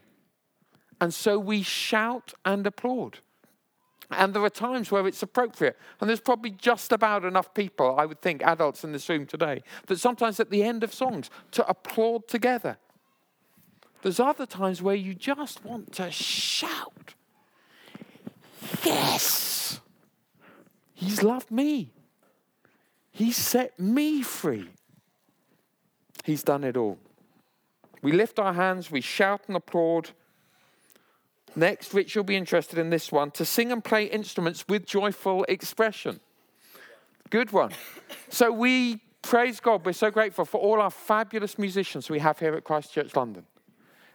And 1.00 1.14
so 1.14 1.38
we 1.38 1.62
shout 1.62 2.34
and 2.44 2.66
applaud. 2.66 3.20
And 4.10 4.32
there 4.32 4.42
are 4.42 4.50
times 4.50 4.90
where 4.90 5.06
it's 5.06 5.22
appropriate. 5.22 5.76
And 6.00 6.08
there's 6.08 6.20
probably 6.20 6.50
just 6.52 6.92
about 6.92 7.24
enough 7.24 7.52
people, 7.52 7.96
I 7.98 8.06
would 8.06 8.22
think, 8.22 8.42
adults 8.42 8.82
in 8.82 8.92
this 8.92 9.08
room 9.08 9.26
today, 9.26 9.62
that 9.86 9.98
sometimes 9.98 10.40
at 10.40 10.50
the 10.50 10.62
end 10.62 10.82
of 10.82 10.94
songs 10.94 11.30
to 11.52 11.68
applaud 11.68 12.26
together. 12.26 12.78
There's 14.02 14.20
other 14.20 14.46
times 14.46 14.80
where 14.80 14.94
you 14.94 15.14
just 15.14 15.64
want 15.64 15.92
to 15.94 16.10
shout, 16.10 17.14
Yes! 18.84 19.80
He's 20.94 21.22
loved 21.22 21.50
me. 21.50 21.92
He 23.12 23.32
set 23.32 23.78
me 23.78 24.22
free. 24.22 24.68
He's 26.24 26.42
done 26.42 26.64
it 26.64 26.76
all. 26.76 26.98
We 28.02 28.12
lift 28.12 28.38
our 28.38 28.52
hands, 28.52 28.90
we 28.90 29.00
shout 29.00 29.42
and 29.48 29.56
applaud, 29.56 30.10
Next, 31.56 31.92
Rich, 31.94 32.14
you'll 32.14 32.24
be 32.24 32.36
interested 32.36 32.78
in 32.78 32.90
this 32.90 33.10
one 33.10 33.30
to 33.32 33.44
sing 33.44 33.72
and 33.72 33.82
play 33.82 34.04
instruments 34.04 34.64
with 34.68 34.86
joyful 34.86 35.44
expression. 35.48 36.20
Good 37.30 37.52
one. 37.52 37.72
So 38.28 38.52
we 38.52 39.02
praise 39.22 39.60
God. 39.60 39.84
We're 39.84 39.92
so 39.92 40.10
grateful 40.10 40.44
for 40.44 40.58
all 40.60 40.80
our 40.80 40.90
fabulous 40.90 41.58
musicians 41.58 42.08
we 42.08 42.20
have 42.20 42.38
here 42.38 42.54
at 42.54 42.64
Christ 42.64 42.92
Church 42.92 43.14
London. 43.16 43.44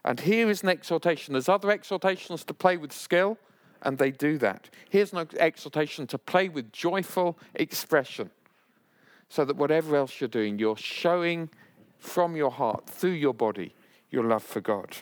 And 0.05 0.19
here 0.19 0.49
is 0.49 0.63
an 0.63 0.69
exhortation. 0.69 1.33
There's 1.33 1.49
other 1.49 1.71
exhortations 1.71 2.43
to 2.45 2.53
play 2.53 2.77
with 2.77 2.91
skill, 2.91 3.37
and 3.81 3.97
they 3.97 4.11
do 4.11 4.37
that. 4.39 4.69
Here's 4.89 5.13
an 5.13 5.27
exhortation 5.37 6.07
to 6.07 6.17
play 6.17 6.49
with 6.49 6.71
joyful 6.71 7.37
expression. 7.55 8.29
So 9.29 9.45
that 9.45 9.55
whatever 9.55 9.95
else 9.95 10.19
you're 10.19 10.27
doing, 10.27 10.59
you're 10.59 10.77
showing 10.77 11.49
from 11.97 12.35
your 12.35 12.51
heart, 12.51 12.87
through 12.89 13.11
your 13.11 13.33
body, 13.33 13.73
your 14.11 14.23
love 14.23 14.43
for 14.43 14.61
God. 14.61 14.97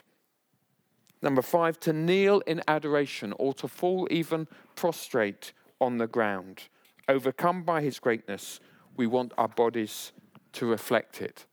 Number 1.22 1.42
five, 1.42 1.78
to 1.80 1.92
kneel 1.92 2.40
in 2.46 2.62
adoration 2.66 3.32
or 3.38 3.54
to 3.54 3.68
fall 3.68 4.08
even 4.10 4.48
prostrate 4.74 5.52
on 5.80 5.98
the 5.98 6.08
ground. 6.08 6.64
Overcome 7.08 7.62
by 7.62 7.80
his 7.80 8.00
greatness, 8.00 8.58
we 8.96 9.06
want 9.06 9.32
our 9.38 9.48
bodies 9.48 10.12
to 10.54 10.66
reflect 10.66 11.22
it. 11.22 11.46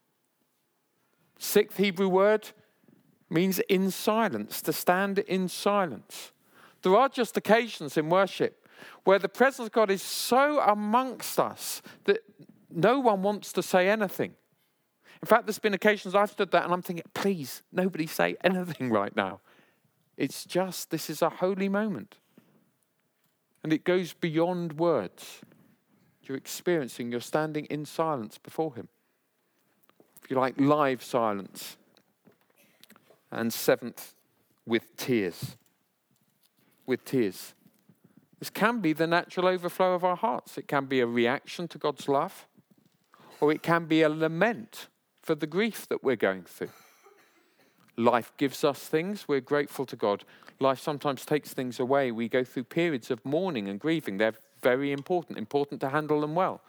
Sixth 1.38 1.78
Hebrew 1.78 2.10
word 2.10 2.50
means 3.30 3.60
in 3.70 3.92
silence, 3.92 4.62
to 4.64 4.74
stand 4.74 5.20
in 5.20 5.48
silence. 5.48 6.32
There 6.82 6.96
are 6.96 7.10
just 7.10 7.38
occasions 7.38 7.96
in 7.96 8.10
worship 8.10 8.68
where 9.04 9.20
the 9.20 9.30
presence 9.30 9.68
of 9.68 9.72
God 9.72 9.92
is 9.92 10.02
so 10.02 10.60
amongst 10.62 11.40
us 11.40 11.82
that 12.06 12.20
no 12.72 13.00
one 13.00 13.22
wants 13.22 13.54
to 13.54 13.64
say 13.64 13.90
anything. 13.90 14.34
In 15.22 15.28
fact, 15.28 15.46
there's 15.46 15.60
been 15.60 15.74
occasions 15.74 16.16
I've 16.16 16.32
stood 16.32 16.52
there 16.52 16.64
and 16.64 16.72
I'm 16.72 16.82
thinking, 16.82 17.06
please, 17.14 17.62
nobody 17.72 18.08
say 18.08 18.38
anything 18.44 18.90
right 18.92 19.16
now. 19.16 19.42
It's 20.20 20.44
just, 20.44 20.90
this 20.90 21.10
is 21.10 21.22
a 21.22 21.30
holy 21.30 21.70
moment. 21.70 22.16
And 23.64 23.72
it 23.72 23.86
goes 23.86 24.12
beyond 24.12 24.74
words. 24.74 25.40
You're 26.24 26.36
experiencing, 26.36 27.10
you're 27.10 27.22
standing 27.22 27.64
in 27.66 27.86
silence 27.86 28.38
before 28.38 28.76
Him. 28.76 28.90
If 30.22 30.30
you 30.30 30.36
like, 30.36 30.60
live 30.60 31.02
silence. 31.02 31.78
And 33.32 33.54
seventh, 33.54 34.14
with 34.66 34.98
tears. 34.98 35.56
With 36.86 37.06
tears. 37.06 37.54
This 38.40 38.50
can 38.50 38.82
be 38.82 38.92
the 38.92 39.08
natural 39.08 39.48
overflow 39.48 39.94
of 39.94 40.04
our 40.04 40.18
hearts. 40.18 40.58
It 40.58 40.68
can 40.68 40.86
be 40.86 41.00
a 41.00 41.08
reaction 41.08 41.70
to 41.70 41.78
God's 41.78 42.10
love, 42.10 42.46
or 43.40 43.54
it 43.54 43.64
can 43.64 43.86
be 43.86 44.02
a 44.02 44.10
lament 44.10 44.90
for 45.22 45.34
the 45.34 45.48
grief 45.48 45.88
that 45.88 46.04
we're 46.04 46.18
going 46.18 46.44
through. 46.44 46.72
Life 47.98 48.32
gives 48.38 48.64
us 48.64 48.80
things, 48.80 49.28
we're 49.28 49.42
grateful 49.42 49.86
to 49.86 49.96
God. 49.96 50.24
Life 50.60 50.80
sometimes 50.80 51.26
takes 51.26 51.54
things 51.54 51.80
away. 51.80 52.12
We 52.12 52.28
go 52.28 52.44
through 52.44 52.66
periods 52.66 53.12
of 53.12 53.26
mourning 53.26 53.68
and 53.68 53.80
grieving. 53.80 54.18
They're 54.18 54.36
very 54.62 54.92
important, 54.92 55.38
important 55.38 55.82
to 55.82 55.90
handle 55.90 56.22
them 56.22 56.36
well. 56.36 56.62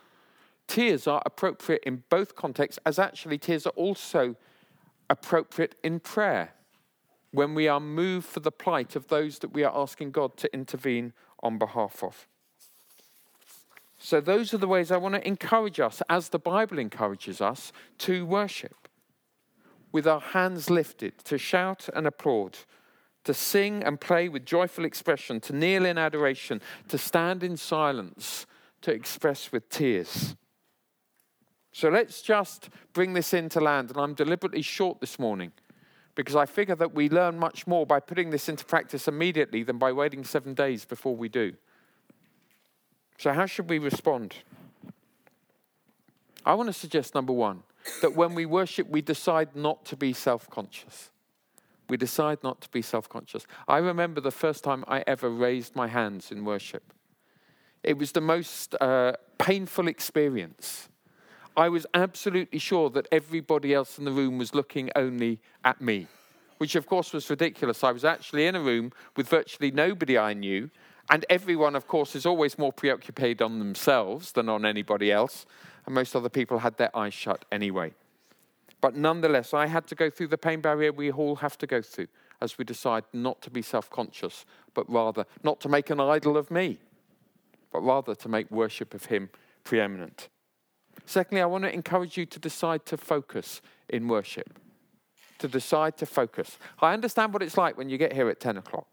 Tears 0.66 1.06
are 1.06 1.22
appropriate 1.26 1.82
in 1.84 2.04
both 2.08 2.36
contexts, 2.36 2.78
as 2.86 2.98
actually 2.98 3.38
tears 3.38 3.66
are 3.66 3.70
also 3.70 4.36
appropriate 5.08 5.74
in 5.82 5.98
prayer 5.98 6.54
when 7.32 7.54
we 7.54 7.66
are 7.68 7.80
moved 7.80 8.26
for 8.26 8.40
the 8.40 8.52
plight 8.52 8.94
of 8.96 9.08
those 9.08 9.40
that 9.40 9.52
we 9.52 9.64
are 9.64 9.76
asking 9.76 10.12
God 10.12 10.36
to 10.36 10.52
intervene 10.54 11.12
on 11.42 11.58
behalf 11.58 12.02
of. 12.02 12.26
So, 13.98 14.20
those 14.20 14.54
are 14.54 14.58
the 14.58 14.68
ways 14.68 14.90
I 14.90 14.96
want 14.96 15.16
to 15.16 15.26
encourage 15.26 15.78
us, 15.78 16.02
as 16.08 16.30
the 16.30 16.38
Bible 16.38 16.78
encourages 16.78 17.40
us, 17.40 17.72
to 17.98 18.24
worship 18.24 18.79
with 19.92 20.06
our 20.06 20.20
hands 20.20 20.70
lifted, 20.70 21.18
to 21.24 21.38
shout 21.38 21.88
and 21.94 22.06
applaud, 22.06 22.58
to 23.24 23.34
sing 23.34 23.82
and 23.82 24.00
play 24.00 24.28
with 24.28 24.44
joyful 24.44 24.84
expression, 24.84 25.40
to 25.40 25.54
kneel 25.54 25.84
in 25.84 25.98
adoration, 25.98 26.60
to 26.88 26.96
stand 26.96 27.42
in 27.42 27.56
silence, 27.56 28.46
to 28.82 28.92
express 28.92 29.52
with 29.52 29.68
tears. 29.68 30.36
So 31.72 31.88
let's 31.88 32.22
just 32.22 32.70
bring 32.92 33.12
this 33.12 33.32
into 33.32 33.60
land. 33.60 33.90
And 33.90 33.98
I'm 33.98 34.14
deliberately 34.14 34.62
short 34.62 35.00
this 35.00 35.18
morning 35.18 35.52
because 36.14 36.36
I 36.36 36.46
figure 36.46 36.74
that 36.74 36.94
we 36.94 37.08
learn 37.08 37.38
much 37.38 37.66
more 37.66 37.86
by 37.86 38.00
putting 38.00 38.30
this 38.30 38.48
into 38.48 38.64
practice 38.64 39.06
immediately 39.06 39.62
than 39.62 39.78
by 39.78 39.92
waiting 39.92 40.24
seven 40.24 40.54
days 40.54 40.84
before 40.84 41.14
we 41.14 41.28
do. 41.28 41.52
So, 43.18 43.32
how 43.32 43.46
should 43.46 43.68
we 43.68 43.78
respond? 43.78 44.34
I 46.44 46.54
want 46.54 46.68
to 46.68 46.72
suggest 46.72 47.14
number 47.14 47.32
one, 47.32 47.62
that 48.02 48.14
when 48.14 48.34
we 48.34 48.46
worship, 48.46 48.88
we 48.88 49.00
decide 49.00 49.54
not 49.54 49.84
to 49.86 49.96
be 49.96 50.12
self 50.12 50.48
conscious. 50.50 51.10
We 51.88 51.96
decide 51.96 52.38
not 52.42 52.60
to 52.62 52.68
be 52.70 52.82
self 52.82 53.08
conscious. 53.08 53.46
I 53.66 53.78
remember 53.78 54.20
the 54.20 54.30
first 54.30 54.62
time 54.64 54.84
I 54.86 55.02
ever 55.06 55.28
raised 55.28 55.74
my 55.74 55.88
hands 55.88 56.30
in 56.30 56.44
worship. 56.44 56.92
It 57.82 57.98
was 57.98 58.12
the 58.12 58.20
most 58.20 58.74
uh, 58.80 59.14
painful 59.38 59.88
experience. 59.88 60.88
I 61.56 61.68
was 61.68 61.86
absolutely 61.94 62.58
sure 62.58 62.90
that 62.90 63.08
everybody 63.10 63.74
else 63.74 63.98
in 63.98 64.04
the 64.04 64.12
room 64.12 64.38
was 64.38 64.54
looking 64.54 64.90
only 64.94 65.40
at 65.64 65.80
me, 65.80 66.06
which 66.58 66.76
of 66.76 66.86
course 66.86 67.12
was 67.12 67.28
ridiculous. 67.28 67.82
I 67.82 67.90
was 67.90 68.04
actually 68.04 68.46
in 68.46 68.54
a 68.54 68.60
room 68.60 68.92
with 69.16 69.28
virtually 69.28 69.70
nobody 69.70 70.16
I 70.16 70.32
knew, 70.32 70.70
and 71.10 71.26
everyone, 71.28 71.74
of 71.74 71.88
course, 71.88 72.14
is 72.14 72.24
always 72.24 72.56
more 72.56 72.72
preoccupied 72.72 73.42
on 73.42 73.58
themselves 73.58 74.32
than 74.32 74.48
on 74.48 74.64
anybody 74.64 75.10
else 75.10 75.44
and 75.90 75.94
most 75.96 76.14
other 76.14 76.28
people 76.28 76.60
had 76.60 76.76
their 76.76 76.96
eyes 76.96 77.12
shut 77.12 77.44
anyway. 77.50 77.92
But 78.80 78.94
nonetheless, 78.94 79.52
I 79.52 79.66
had 79.66 79.88
to 79.88 79.96
go 79.96 80.08
through 80.08 80.28
the 80.28 80.38
pain 80.38 80.60
barrier 80.60 80.92
we 80.92 81.10
all 81.10 81.34
have 81.36 81.58
to 81.58 81.66
go 81.66 81.82
through 81.82 82.06
as 82.40 82.56
we 82.56 82.64
decide 82.64 83.02
not 83.12 83.42
to 83.42 83.50
be 83.50 83.60
self 83.60 83.90
conscious, 83.90 84.46
but 84.72 84.88
rather 84.88 85.26
not 85.42 85.58
to 85.62 85.68
make 85.68 85.90
an 85.90 85.98
idol 85.98 86.36
of 86.36 86.48
me, 86.48 86.78
but 87.72 87.80
rather 87.80 88.14
to 88.14 88.28
make 88.28 88.48
worship 88.52 88.94
of 88.94 89.06
Him 89.06 89.30
preeminent. 89.64 90.28
Secondly, 91.06 91.42
I 91.42 91.46
want 91.46 91.64
to 91.64 91.74
encourage 91.74 92.16
you 92.16 92.24
to 92.24 92.38
decide 92.38 92.86
to 92.86 92.96
focus 92.96 93.60
in 93.88 94.06
worship. 94.06 94.60
To 95.40 95.48
decide 95.48 95.96
to 95.96 96.06
focus. 96.06 96.56
I 96.80 96.92
understand 96.92 97.32
what 97.32 97.42
it's 97.42 97.58
like 97.58 97.76
when 97.76 97.88
you 97.88 97.98
get 97.98 98.12
here 98.12 98.28
at 98.28 98.38
10 98.38 98.58
o'clock. 98.58 98.86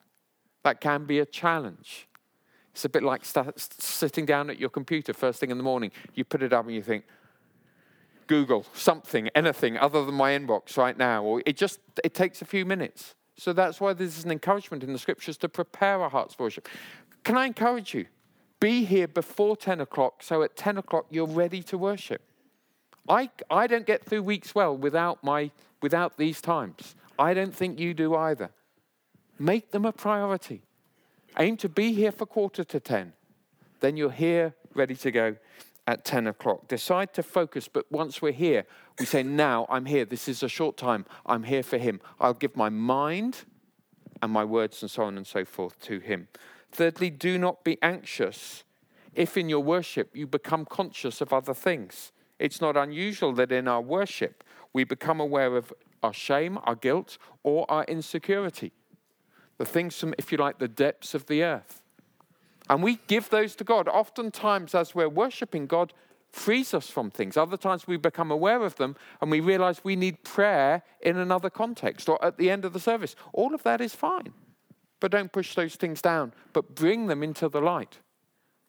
That 0.64 0.82
can 0.82 1.06
be 1.06 1.20
a 1.20 1.28
challenge. 1.28 2.07
It's 2.78 2.86
a 2.86 2.90
bit 2.90 3.02
like 3.02 3.26
st- 3.26 3.60
sitting 3.60 4.28
down 4.28 4.52
at 4.52 4.60
your 4.60 4.70
computer 4.70 5.12
first 5.12 5.40
thing 5.40 5.50
in 5.50 5.58
the 5.58 5.64
morning. 5.64 5.92
You 6.14 6.24
put 6.24 6.44
it 6.44 6.54
up 6.54 6.68
and 6.68 6.76
you 6.76 6.84
think, 6.84 7.06
Google 8.28 8.68
something, 8.72 9.30
anything 9.34 9.80
other 9.80 10.06
than 10.06 10.14
my 10.14 10.38
inbox 10.38 10.78
right 10.78 10.96
now. 10.96 11.24
Or 11.24 11.42
it 11.48 11.58
just 11.58 11.80
it 12.04 12.14
takes 12.14 12.44
a 12.44 12.46
few 12.46 12.68
minutes. 12.68 13.16
So 13.36 13.52
that's 13.52 13.82
why 13.82 13.94
there's 13.94 14.24
an 14.24 14.30
encouragement 14.30 14.84
in 14.84 14.94
the 14.94 15.00
scriptures 15.00 15.38
to 15.38 15.50
prepare 15.50 16.04
our 16.04 16.12
hearts 16.12 16.36
for 16.36 16.44
worship. 16.44 16.70
Can 17.24 17.36
I 17.36 17.48
encourage 17.48 17.96
you? 17.96 18.06
Be 18.60 18.86
here 18.86 19.08
before 19.08 19.58
10 19.58 19.82
o'clock, 19.82 20.22
so 20.22 20.44
at 20.44 20.56
10 20.56 20.78
o'clock 20.78 21.08
you're 21.10 21.26
ready 21.26 21.64
to 21.64 21.80
worship. 21.80 22.22
I, 23.10 23.32
I 23.50 23.66
don't 23.66 23.88
get 23.88 24.06
through 24.06 24.22
weeks 24.22 24.54
well 24.54 24.78
without, 24.78 25.24
my, 25.24 25.50
without 25.82 26.18
these 26.18 26.42
times. 26.42 26.96
I 27.18 27.34
don't 27.34 27.56
think 27.56 27.80
you 27.80 27.96
do 27.96 28.14
either. 28.14 28.52
Make 29.40 29.72
them 29.72 29.84
a 29.84 29.92
priority. 29.92 30.67
Aim 31.40 31.56
to 31.58 31.70
be 31.70 31.94
here 31.94 32.12
for 32.12 32.26
quarter 32.26 32.64
to 32.64 32.80
10. 32.80 33.14
Then 33.80 33.96
you're 33.96 34.10
here, 34.10 34.56
ready 34.74 34.96
to 34.96 35.12
go 35.12 35.36
at 35.86 36.04
10 36.04 36.28
o'clock. 36.28 36.68
Decide 36.68 37.14
to 37.14 37.22
focus, 37.22 37.68
but 37.68 37.90
once 37.92 38.22
we're 38.22 38.32
here, 38.32 38.66
we 39.00 39.06
say, 39.06 39.22
Now 39.22 39.68
I'm 39.70 39.86
here. 39.86 40.04
This 40.04 40.28
is 40.28 40.42
a 40.42 40.50
short 40.50 40.78
time. 40.78 41.06
I'm 41.26 41.44
here 41.44 41.62
for 41.62 41.78
Him. 41.78 42.02
I'll 42.20 42.34
give 42.34 42.56
my 42.56 42.70
mind 42.70 43.46
and 44.22 44.32
my 44.32 44.44
words 44.44 44.82
and 44.82 44.90
so 44.90 45.04
on 45.04 45.16
and 45.16 45.28
so 45.28 45.46
forth 45.46 45.80
to 45.82 46.00
Him. 46.00 46.28
Thirdly, 46.72 47.12
do 47.12 47.38
not 47.38 47.64
be 47.64 47.78
anxious 47.84 48.64
if 49.14 49.38
in 49.38 49.48
your 49.48 49.62
worship 49.62 50.10
you 50.16 50.26
become 50.26 50.66
conscious 50.66 51.22
of 51.22 51.32
other 51.32 51.54
things. 51.54 52.12
It's 52.40 52.62
not 52.62 52.76
unusual 52.76 53.32
that 53.34 53.52
in 53.52 53.68
our 53.68 53.82
worship 53.82 54.44
we 54.74 54.84
become 54.84 55.20
aware 55.20 55.56
of 55.56 55.72
our 56.02 56.14
shame, 56.14 56.58
our 56.64 56.76
guilt, 56.76 57.18
or 57.44 57.70
our 57.70 57.84
insecurity 57.86 58.74
the 59.58 59.66
things 59.66 59.98
from, 59.98 60.14
if 60.18 60.32
you 60.32 60.38
like, 60.38 60.60
the 60.60 60.68
depths 60.68 61.14
of 61.14 61.26
the 61.28 61.44
earth. 61.44 61.82
And 62.70 62.84
we 62.84 63.00
give 63.08 63.30
those 63.30 63.56
to 63.56 63.64
God. 63.64 63.88
Oftentimes, 63.88 64.76
as 64.76 64.94
we're 64.94 65.10
worshiping, 65.10 65.68
God 65.68 65.94
frees 66.32 66.74
us 66.74 66.90
from 66.90 67.10
things. 67.10 67.38
Other 67.38 67.58
times, 67.58 67.88
we 67.88 67.98
become 67.98 68.30
aware 68.30 68.64
of 68.64 68.76
them 68.76 68.96
and 69.22 69.32
we 69.32 69.40
realize 69.40 69.84
we 69.84 69.96
need 69.96 70.24
prayer 70.24 70.84
in 71.02 71.18
another 71.18 71.50
context 71.50 72.10
or 72.10 72.24
at 72.24 72.38
the 72.38 72.50
end 72.50 72.66
of 72.66 72.74
the 72.74 72.80
service. 72.80 73.16
All 73.34 73.56
of 73.56 73.64
that 73.64 73.82
is 73.82 73.96
fine. 73.96 74.34
But 75.00 75.12
don't 75.12 75.32
push 75.32 75.56
those 75.56 75.76
things 75.76 76.02
down, 76.02 76.34
but 76.54 76.76
bring 76.76 77.08
them 77.08 77.24
into 77.24 77.48
the 77.50 77.62
light. 77.62 78.00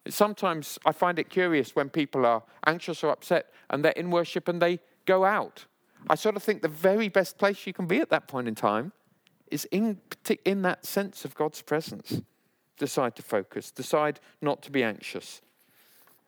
Sometimes 0.08 0.78
I 0.86 0.92
find 0.92 1.18
it 1.18 1.28
curious 1.28 1.74
when 1.74 1.90
people 1.90 2.24
are 2.24 2.42
anxious 2.66 3.02
or 3.02 3.10
upset 3.10 3.46
and 3.68 3.84
they're 3.84 3.92
in 3.92 4.10
worship 4.10 4.48
and 4.48 4.62
they 4.62 4.80
go 5.04 5.24
out. 5.24 5.66
I 6.08 6.14
sort 6.14 6.36
of 6.36 6.42
think 6.42 6.62
the 6.62 6.68
very 6.68 7.08
best 7.08 7.38
place 7.38 7.66
you 7.66 7.72
can 7.72 7.86
be 7.86 8.00
at 8.00 8.10
that 8.10 8.28
point 8.28 8.46
in 8.46 8.54
time 8.54 8.92
is 9.50 9.66
in, 9.70 9.98
in 10.44 10.62
that 10.62 10.86
sense 10.86 11.24
of 11.24 11.34
God's 11.34 11.62
presence. 11.62 12.22
Decide 12.78 13.16
to 13.16 13.22
focus, 13.22 13.70
decide 13.70 14.20
not 14.40 14.62
to 14.62 14.70
be 14.70 14.82
anxious. 14.82 15.40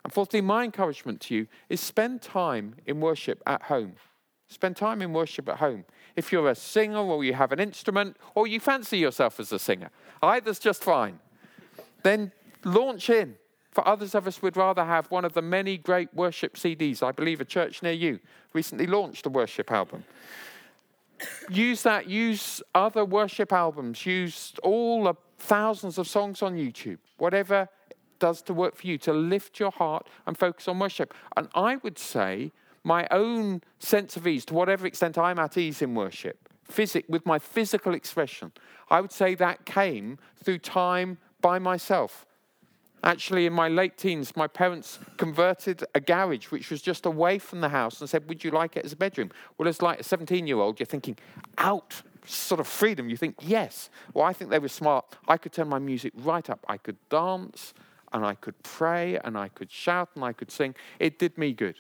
And 0.04 0.12
fourthly, 0.12 0.40
my 0.40 0.64
encouragement 0.64 1.20
to 1.22 1.34
you 1.34 1.46
is 1.68 1.80
spend 1.80 2.22
time 2.22 2.76
in 2.86 3.00
worship 3.00 3.42
at 3.46 3.62
home. 3.62 3.94
Spend 4.48 4.76
time 4.76 5.00
in 5.00 5.12
worship 5.12 5.48
at 5.48 5.58
home. 5.58 5.84
If 6.16 6.32
you're 6.32 6.48
a 6.48 6.54
singer 6.54 6.98
or 6.98 7.22
you 7.22 7.34
have 7.34 7.52
an 7.52 7.60
instrument 7.60 8.16
or 8.34 8.46
you 8.46 8.58
fancy 8.58 8.98
yourself 8.98 9.38
as 9.38 9.52
a 9.52 9.58
singer, 9.58 9.90
either's 10.22 10.58
just 10.58 10.82
fine. 10.82 11.20
Then 12.02 12.32
launch 12.64 13.10
in. 13.10 13.36
For 13.70 13.86
others 13.86 14.16
of 14.16 14.26
us, 14.26 14.42
we'd 14.42 14.56
rather 14.56 14.84
have 14.84 15.08
one 15.12 15.24
of 15.24 15.34
the 15.34 15.42
many 15.42 15.78
great 15.78 16.12
worship 16.12 16.56
CDs. 16.56 17.02
I 17.02 17.12
believe 17.12 17.40
a 17.40 17.44
church 17.44 17.82
near 17.82 17.92
you 17.92 18.18
recently 18.52 18.86
launched 18.86 19.26
a 19.26 19.30
worship 19.30 19.70
album 19.70 20.04
use 21.50 21.82
that, 21.82 22.08
use 22.08 22.62
other 22.74 23.04
worship 23.04 23.52
albums, 23.52 24.04
use 24.06 24.54
all 24.62 25.04
the 25.04 25.14
thousands 25.38 25.98
of 25.98 26.06
songs 26.06 26.42
on 26.42 26.56
YouTube, 26.56 26.98
whatever 27.18 27.68
does 28.18 28.42
to 28.42 28.54
work 28.54 28.76
for 28.76 28.86
you 28.86 28.98
to 28.98 29.12
lift 29.12 29.58
your 29.58 29.70
heart 29.70 30.06
and 30.26 30.36
focus 30.36 30.68
on 30.68 30.78
worship. 30.78 31.14
And 31.36 31.48
I 31.54 31.76
would 31.76 31.98
say 31.98 32.52
my 32.84 33.06
own 33.10 33.62
sense 33.78 34.16
of 34.16 34.26
ease, 34.26 34.44
to 34.46 34.54
whatever 34.54 34.86
extent 34.86 35.18
I'm 35.18 35.38
at 35.38 35.56
ease 35.56 35.82
in 35.82 35.94
worship, 35.94 36.48
physic, 36.64 37.04
with 37.08 37.26
my 37.26 37.38
physical 37.38 37.94
expression, 37.94 38.52
I 38.88 39.00
would 39.00 39.12
say 39.12 39.34
that 39.34 39.64
came 39.66 40.18
through 40.42 40.58
time 40.58 41.18
by 41.40 41.58
myself. 41.58 42.26
Actually, 43.02 43.46
in 43.46 43.52
my 43.52 43.68
late 43.68 43.96
teens, 43.96 44.36
my 44.36 44.46
parents 44.46 44.98
converted 45.16 45.84
a 45.94 46.00
garage 46.00 46.50
which 46.50 46.70
was 46.70 46.82
just 46.82 47.06
away 47.06 47.38
from 47.38 47.62
the 47.62 47.70
house 47.70 48.00
and 48.00 48.10
said, 48.10 48.28
Would 48.28 48.44
you 48.44 48.50
like 48.50 48.76
it 48.76 48.84
as 48.84 48.92
a 48.92 48.96
bedroom? 48.96 49.30
Well, 49.56 49.68
as 49.68 49.80
like 49.80 50.00
a 50.00 50.04
17 50.04 50.46
year 50.46 50.58
old, 50.58 50.78
you're 50.78 50.86
thinking, 50.86 51.16
out, 51.56 52.02
sort 52.26 52.60
of 52.60 52.66
freedom. 52.66 53.08
You 53.08 53.16
think, 53.16 53.36
Yes. 53.40 53.88
Well, 54.12 54.24
I 54.24 54.34
think 54.34 54.50
they 54.50 54.58
were 54.58 54.68
smart. 54.68 55.16
I 55.26 55.38
could 55.38 55.52
turn 55.52 55.68
my 55.68 55.78
music 55.78 56.12
right 56.16 56.48
up. 56.50 56.64
I 56.68 56.76
could 56.76 56.96
dance 57.08 57.72
and 58.12 58.24
I 58.24 58.34
could 58.34 58.60
pray 58.62 59.18
and 59.24 59.38
I 59.38 59.48
could 59.48 59.70
shout 59.70 60.10
and 60.14 60.24
I 60.24 60.32
could 60.32 60.50
sing. 60.50 60.74
It 60.98 61.18
did 61.18 61.38
me 61.38 61.52
good. 61.52 61.76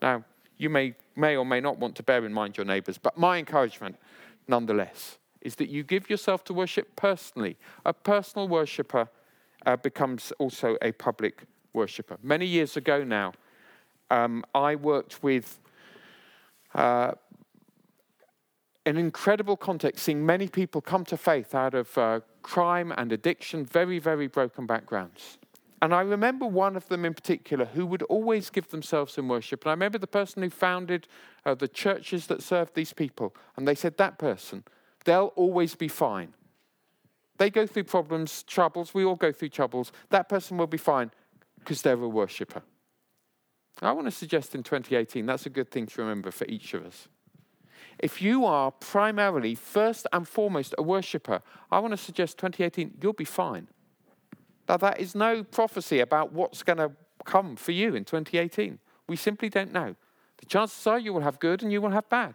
Now, 0.00 0.24
you 0.56 0.70
may, 0.70 0.94
may 1.16 1.36
or 1.36 1.44
may 1.44 1.60
not 1.60 1.78
want 1.78 1.96
to 1.96 2.02
bear 2.02 2.24
in 2.24 2.32
mind 2.32 2.56
your 2.56 2.64
neighbors, 2.66 2.96
but 2.96 3.18
my 3.18 3.38
encouragement, 3.38 3.96
nonetheless, 4.48 5.18
is 5.40 5.56
that 5.56 5.68
you 5.68 5.82
give 5.82 6.08
yourself 6.08 6.44
to 6.44 6.54
worship 6.54 6.96
personally, 6.96 7.58
a 7.84 7.92
personal 7.92 8.48
worshiper 8.48 9.08
uh, 9.66 9.76
becomes 9.76 10.32
also 10.38 10.76
a 10.82 10.92
public 10.92 11.44
worshipper. 11.72 12.16
Many 12.22 12.46
years 12.46 12.76
ago 12.76 13.04
now, 13.04 13.32
um, 14.10 14.44
I 14.54 14.76
worked 14.76 15.22
with 15.22 15.58
uh, 16.74 17.12
an 18.86 18.96
incredible 18.96 19.56
context, 19.56 20.04
seeing 20.04 20.24
many 20.24 20.48
people 20.48 20.80
come 20.80 21.04
to 21.06 21.16
faith 21.16 21.54
out 21.54 21.74
of 21.74 21.96
uh, 21.96 22.20
crime 22.42 22.92
and 22.96 23.12
addiction, 23.12 23.64
very, 23.64 23.98
very 23.98 24.26
broken 24.26 24.66
backgrounds. 24.66 25.38
And 25.80 25.92
I 25.92 26.00
remember 26.00 26.46
one 26.46 26.76
of 26.76 26.88
them 26.88 27.04
in 27.04 27.12
particular 27.12 27.66
who 27.66 27.84
would 27.86 28.02
always 28.04 28.48
give 28.50 28.68
themselves 28.68 29.18
in 29.18 29.28
worship. 29.28 29.64
And 29.64 29.70
I 29.70 29.72
remember 29.72 29.98
the 29.98 30.06
person 30.06 30.42
who 30.42 30.50
founded 30.50 31.08
uh, 31.44 31.54
the 31.54 31.68
churches 31.68 32.26
that 32.28 32.42
served 32.42 32.74
these 32.74 32.92
people. 32.92 33.34
And 33.56 33.68
they 33.68 33.74
said, 33.74 33.96
That 33.98 34.18
person, 34.18 34.64
they'll 35.04 35.32
always 35.36 35.74
be 35.74 35.88
fine. 35.88 36.32
They 37.38 37.50
go 37.50 37.66
through 37.66 37.84
problems, 37.84 38.42
troubles. 38.44 38.94
We 38.94 39.04
all 39.04 39.16
go 39.16 39.32
through 39.32 39.48
troubles. 39.48 39.92
That 40.10 40.28
person 40.28 40.56
will 40.56 40.66
be 40.66 40.78
fine 40.78 41.10
because 41.58 41.82
they're 41.82 41.94
a 41.94 42.08
worshiper. 42.08 42.62
I 43.82 43.92
want 43.92 44.06
to 44.06 44.12
suggest 44.12 44.54
in 44.54 44.62
2018 44.62 45.26
that's 45.26 45.46
a 45.46 45.50
good 45.50 45.70
thing 45.70 45.86
to 45.86 46.00
remember 46.00 46.30
for 46.30 46.46
each 46.46 46.74
of 46.74 46.86
us. 46.86 47.08
If 47.98 48.22
you 48.22 48.44
are 48.44 48.70
primarily, 48.70 49.54
first 49.54 50.06
and 50.12 50.26
foremost, 50.26 50.74
a 50.78 50.82
worshiper, 50.82 51.42
I 51.70 51.78
want 51.80 51.92
to 51.92 51.96
suggest 51.96 52.38
2018 52.38 52.98
you'll 53.02 53.12
be 53.12 53.24
fine. 53.24 53.68
Now, 54.68 54.78
that 54.78 55.00
is 55.00 55.14
no 55.14 55.44
prophecy 55.44 56.00
about 56.00 56.32
what's 56.32 56.62
going 56.62 56.78
to 56.78 56.92
come 57.24 57.56
for 57.56 57.72
you 57.72 57.94
in 57.94 58.04
2018. 58.04 58.78
We 59.06 59.16
simply 59.16 59.48
don't 59.48 59.72
know. 59.72 59.94
The 60.38 60.46
chances 60.46 60.86
are 60.86 60.98
you 60.98 61.12
will 61.12 61.20
have 61.20 61.38
good 61.38 61.62
and 61.62 61.70
you 61.70 61.80
will 61.80 61.90
have 61.90 62.08
bad. 62.08 62.34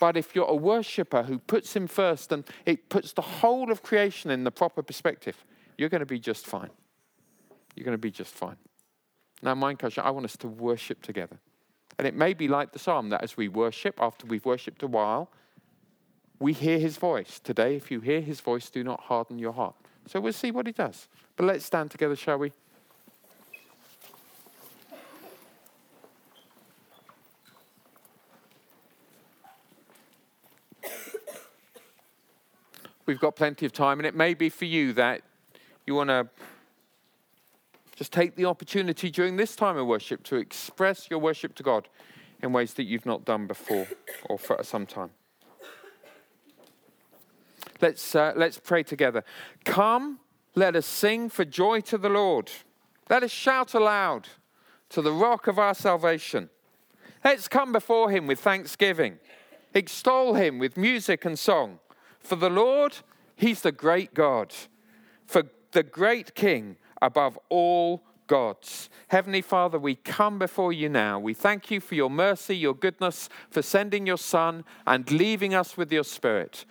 But 0.00 0.16
if 0.16 0.34
you're 0.34 0.46
a 0.46 0.54
worshiper 0.54 1.22
who 1.24 1.38
puts 1.38 1.74
Him 1.74 1.86
first 1.86 2.32
and 2.32 2.44
it 2.66 2.88
puts 2.88 3.12
the 3.12 3.22
whole 3.22 3.70
of 3.70 3.82
creation 3.82 4.30
in 4.30 4.44
the 4.44 4.50
proper 4.50 4.82
perspective, 4.82 5.44
you're 5.76 5.88
going 5.88 6.00
to 6.00 6.06
be 6.06 6.18
just 6.18 6.46
fine. 6.46 6.70
You're 7.74 7.84
going 7.84 7.94
to 7.94 7.98
be 7.98 8.10
just 8.10 8.34
fine. 8.34 8.56
Now, 9.42 9.54
my 9.54 9.70
encouragement, 9.70 10.06
I 10.06 10.10
want 10.10 10.24
us 10.24 10.36
to 10.38 10.48
worship 10.48 11.02
together. 11.02 11.38
And 11.98 12.06
it 12.06 12.14
may 12.14 12.34
be 12.34 12.48
like 12.48 12.72
the 12.72 12.78
psalm 12.78 13.10
that 13.10 13.22
as 13.22 13.36
we 13.36 13.48
worship, 13.48 13.98
after 14.00 14.26
we've 14.26 14.44
worshipped 14.44 14.82
a 14.82 14.86
while, 14.86 15.30
we 16.38 16.52
hear 16.52 16.78
his 16.78 16.96
voice. 16.96 17.40
Today, 17.40 17.76
if 17.76 17.90
you 17.90 18.00
hear 18.00 18.20
his 18.20 18.40
voice, 18.40 18.70
do 18.70 18.84
not 18.84 19.00
harden 19.00 19.38
your 19.38 19.52
heart. 19.52 19.74
So 20.06 20.20
we'll 20.20 20.32
see 20.32 20.50
what 20.50 20.66
he 20.66 20.72
does. 20.72 21.08
But 21.36 21.46
let's 21.46 21.64
stand 21.64 21.90
together, 21.90 22.16
shall 22.16 22.38
we? 22.38 22.52
We've 33.08 33.18
got 33.18 33.36
plenty 33.36 33.64
of 33.64 33.72
time, 33.72 33.98
and 33.98 34.06
it 34.06 34.14
may 34.14 34.34
be 34.34 34.50
for 34.50 34.66
you 34.66 34.92
that 34.92 35.22
you 35.86 35.94
want 35.94 36.10
to 36.10 36.28
just 37.96 38.12
take 38.12 38.36
the 38.36 38.44
opportunity 38.44 39.10
during 39.10 39.38
this 39.38 39.56
time 39.56 39.78
of 39.78 39.86
worship 39.86 40.22
to 40.24 40.36
express 40.36 41.08
your 41.08 41.18
worship 41.18 41.54
to 41.54 41.62
God 41.62 41.88
in 42.42 42.52
ways 42.52 42.74
that 42.74 42.84
you've 42.84 43.06
not 43.06 43.24
done 43.24 43.46
before 43.46 43.88
or 44.28 44.38
for 44.38 44.62
some 44.62 44.84
time. 44.84 45.08
Let's, 47.80 48.14
uh, 48.14 48.34
let's 48.36 48.58
pray 48.58 48.82
together. 48.82 49.24
Come, 49.64 50.20
let 50.54 50.76
us 50.76 50.84
sing 50.84 51.30
for 51.30 51.46
joy 51.46 51.80
to 51.80 51.96
the 51.96 52.10
Lord. 52.10 52.50
Let 53.08 53.22
us 53.22 53.30
shout 53.30 53.72
aloud 53.72 54.28
to 54.90 55.00
the 55.00 55.12
rock 55.12 55.46
of 55.46 55.58
our 55.58 55.72
salvation. 55.72 56.50
Let's 57.24 57.48
come 57.48 57.72
before 57.72 58.10
him 58.10 58.26
with 58.26 58.40
thanksgiving. 58.40 59.18
Extol 59.72 60.34
him 60.34 60.58
with 60.58 60.76
music 60.76 61.24
and 61.24 61.38
song. 61.38 61.78
For 62.28 62.36
the 62.36 62.50
Lord, 62.50 62.94
he's 63.36 63.62
the 63.62 63.72
great 63.72 64.12
God. 64.12 64.52
For 65.26 65.44
the 65.72 65.82
great 65.82 66.34
King 66.34 66.76
above 67.00 67.38
all 67.48 68.02
gods. 68.26 68.90
Heavenly 69.08 69.40
Father, 69.40 69.78
we 69.78 69.94
come 69.94 70.38
before 70.38 70.70
you 70.70 70.90
now. 70.90 71.18
We 71.18 71.32
thank 71.32 71.70
you 71.70 71.80
for 71.80 71.94
your 71.94 72.10
mercy, 72.10 72.54
your 72.54 72.74
goodness, 72.74 73.30
for 73.48 73.62
sending 73.62 74.06
your 74.06 74.18
Son 74.18 74.64
and 74.86 75.10
leaving 75.10 75.54
us 75.54 75.78
with 75.78 75.90
your 75.90 76.04
Spirit. 76.04 76.66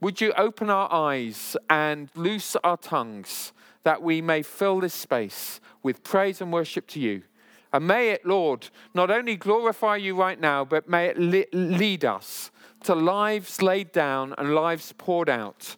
Would 0.00 0.22
you 0.22 0.32
open 0.32 0.70
our 0.70 0.90
eyes 0.90 1.58
and 1.68 2.08
loose 2.14 2.56
our 2.64 2.78
tongues 2.78 3.52
that 3.82 4.00
we 4.00 4.22
may 4.22 4.40
fill 4.40 4.80
this 4.80 4.94
space 4.94 5.60
with 5.82 6.02
praise 6.02 6.40
and 6.40 6.50
worship 6.50 6.86
to 6.86 7.00
you? 7.00 7.24
And 7.70 7.86
may 7.86 8.12
it, 8.12 8.24
Lord, 8.24 8.70
not 8.94 9.10
only 9.10 9.36
glorify 9.36 9.96
you 9.96 10.16
right 10.16 10.40
now, 10.40 10.64
but 10.64 10.88
may 10.88 11.08
it 11.08 11.52
lead 11.52 12.06
us 12.06 12.50
to 12.84 12.94
lives 12.94 13.62
laid 13.62 13.92
down 13.92 14.34
and 14.38 14.54
lives 14.54 14.92
poured 14.96 15.28
out 15.28 15.76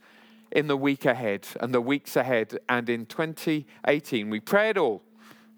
in 0.50 0.66
the 0.66 0.76
week 0.76 1.04
ahead 1.04 1.46
and 1.60 1.74
the 1.74 1.80
weeks 1.80 2.16
ahead 2.16 2.58
and 2.68 2.88
in 2.88 3.06
2018. 3.06 4.30
We 4.30 4.40
pray 4.40 4.70
it 4.70 4.78
all 4.78 5.02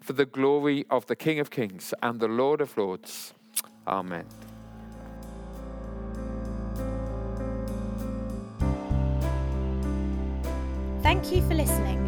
for 0.01 0.13
the 0.13 0.25
glory 0.25 0.85
of 0.89 1.05
the 1.07 1.15
King 1.15 1.39
of 1.39 1.49
Kings 1.49 1.93
and 2.01 2.19
the 2.19 2.27
Lord 2.27 2.61
of 2.61 2.77
Lords. 2.77 3.33
Amen. 3.87 4.25
Thank 11.01 11.31
you 11.31 11.41
for 11.47 11.53
listening. 11.53 12.01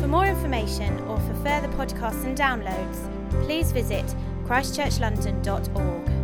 For 0.00 0.08
more 0.08 0.26
information 0.26 0.98
or 1.00 1.16
for 1.20 1.34
further 1.44 1.68
podcasts 1.68 2.24
and 2.24 2.36
downloads, 2.36 3.08
please 3.44 3.70
visit 3.70 4.04
christchurchlondon.org. 4.46 6.21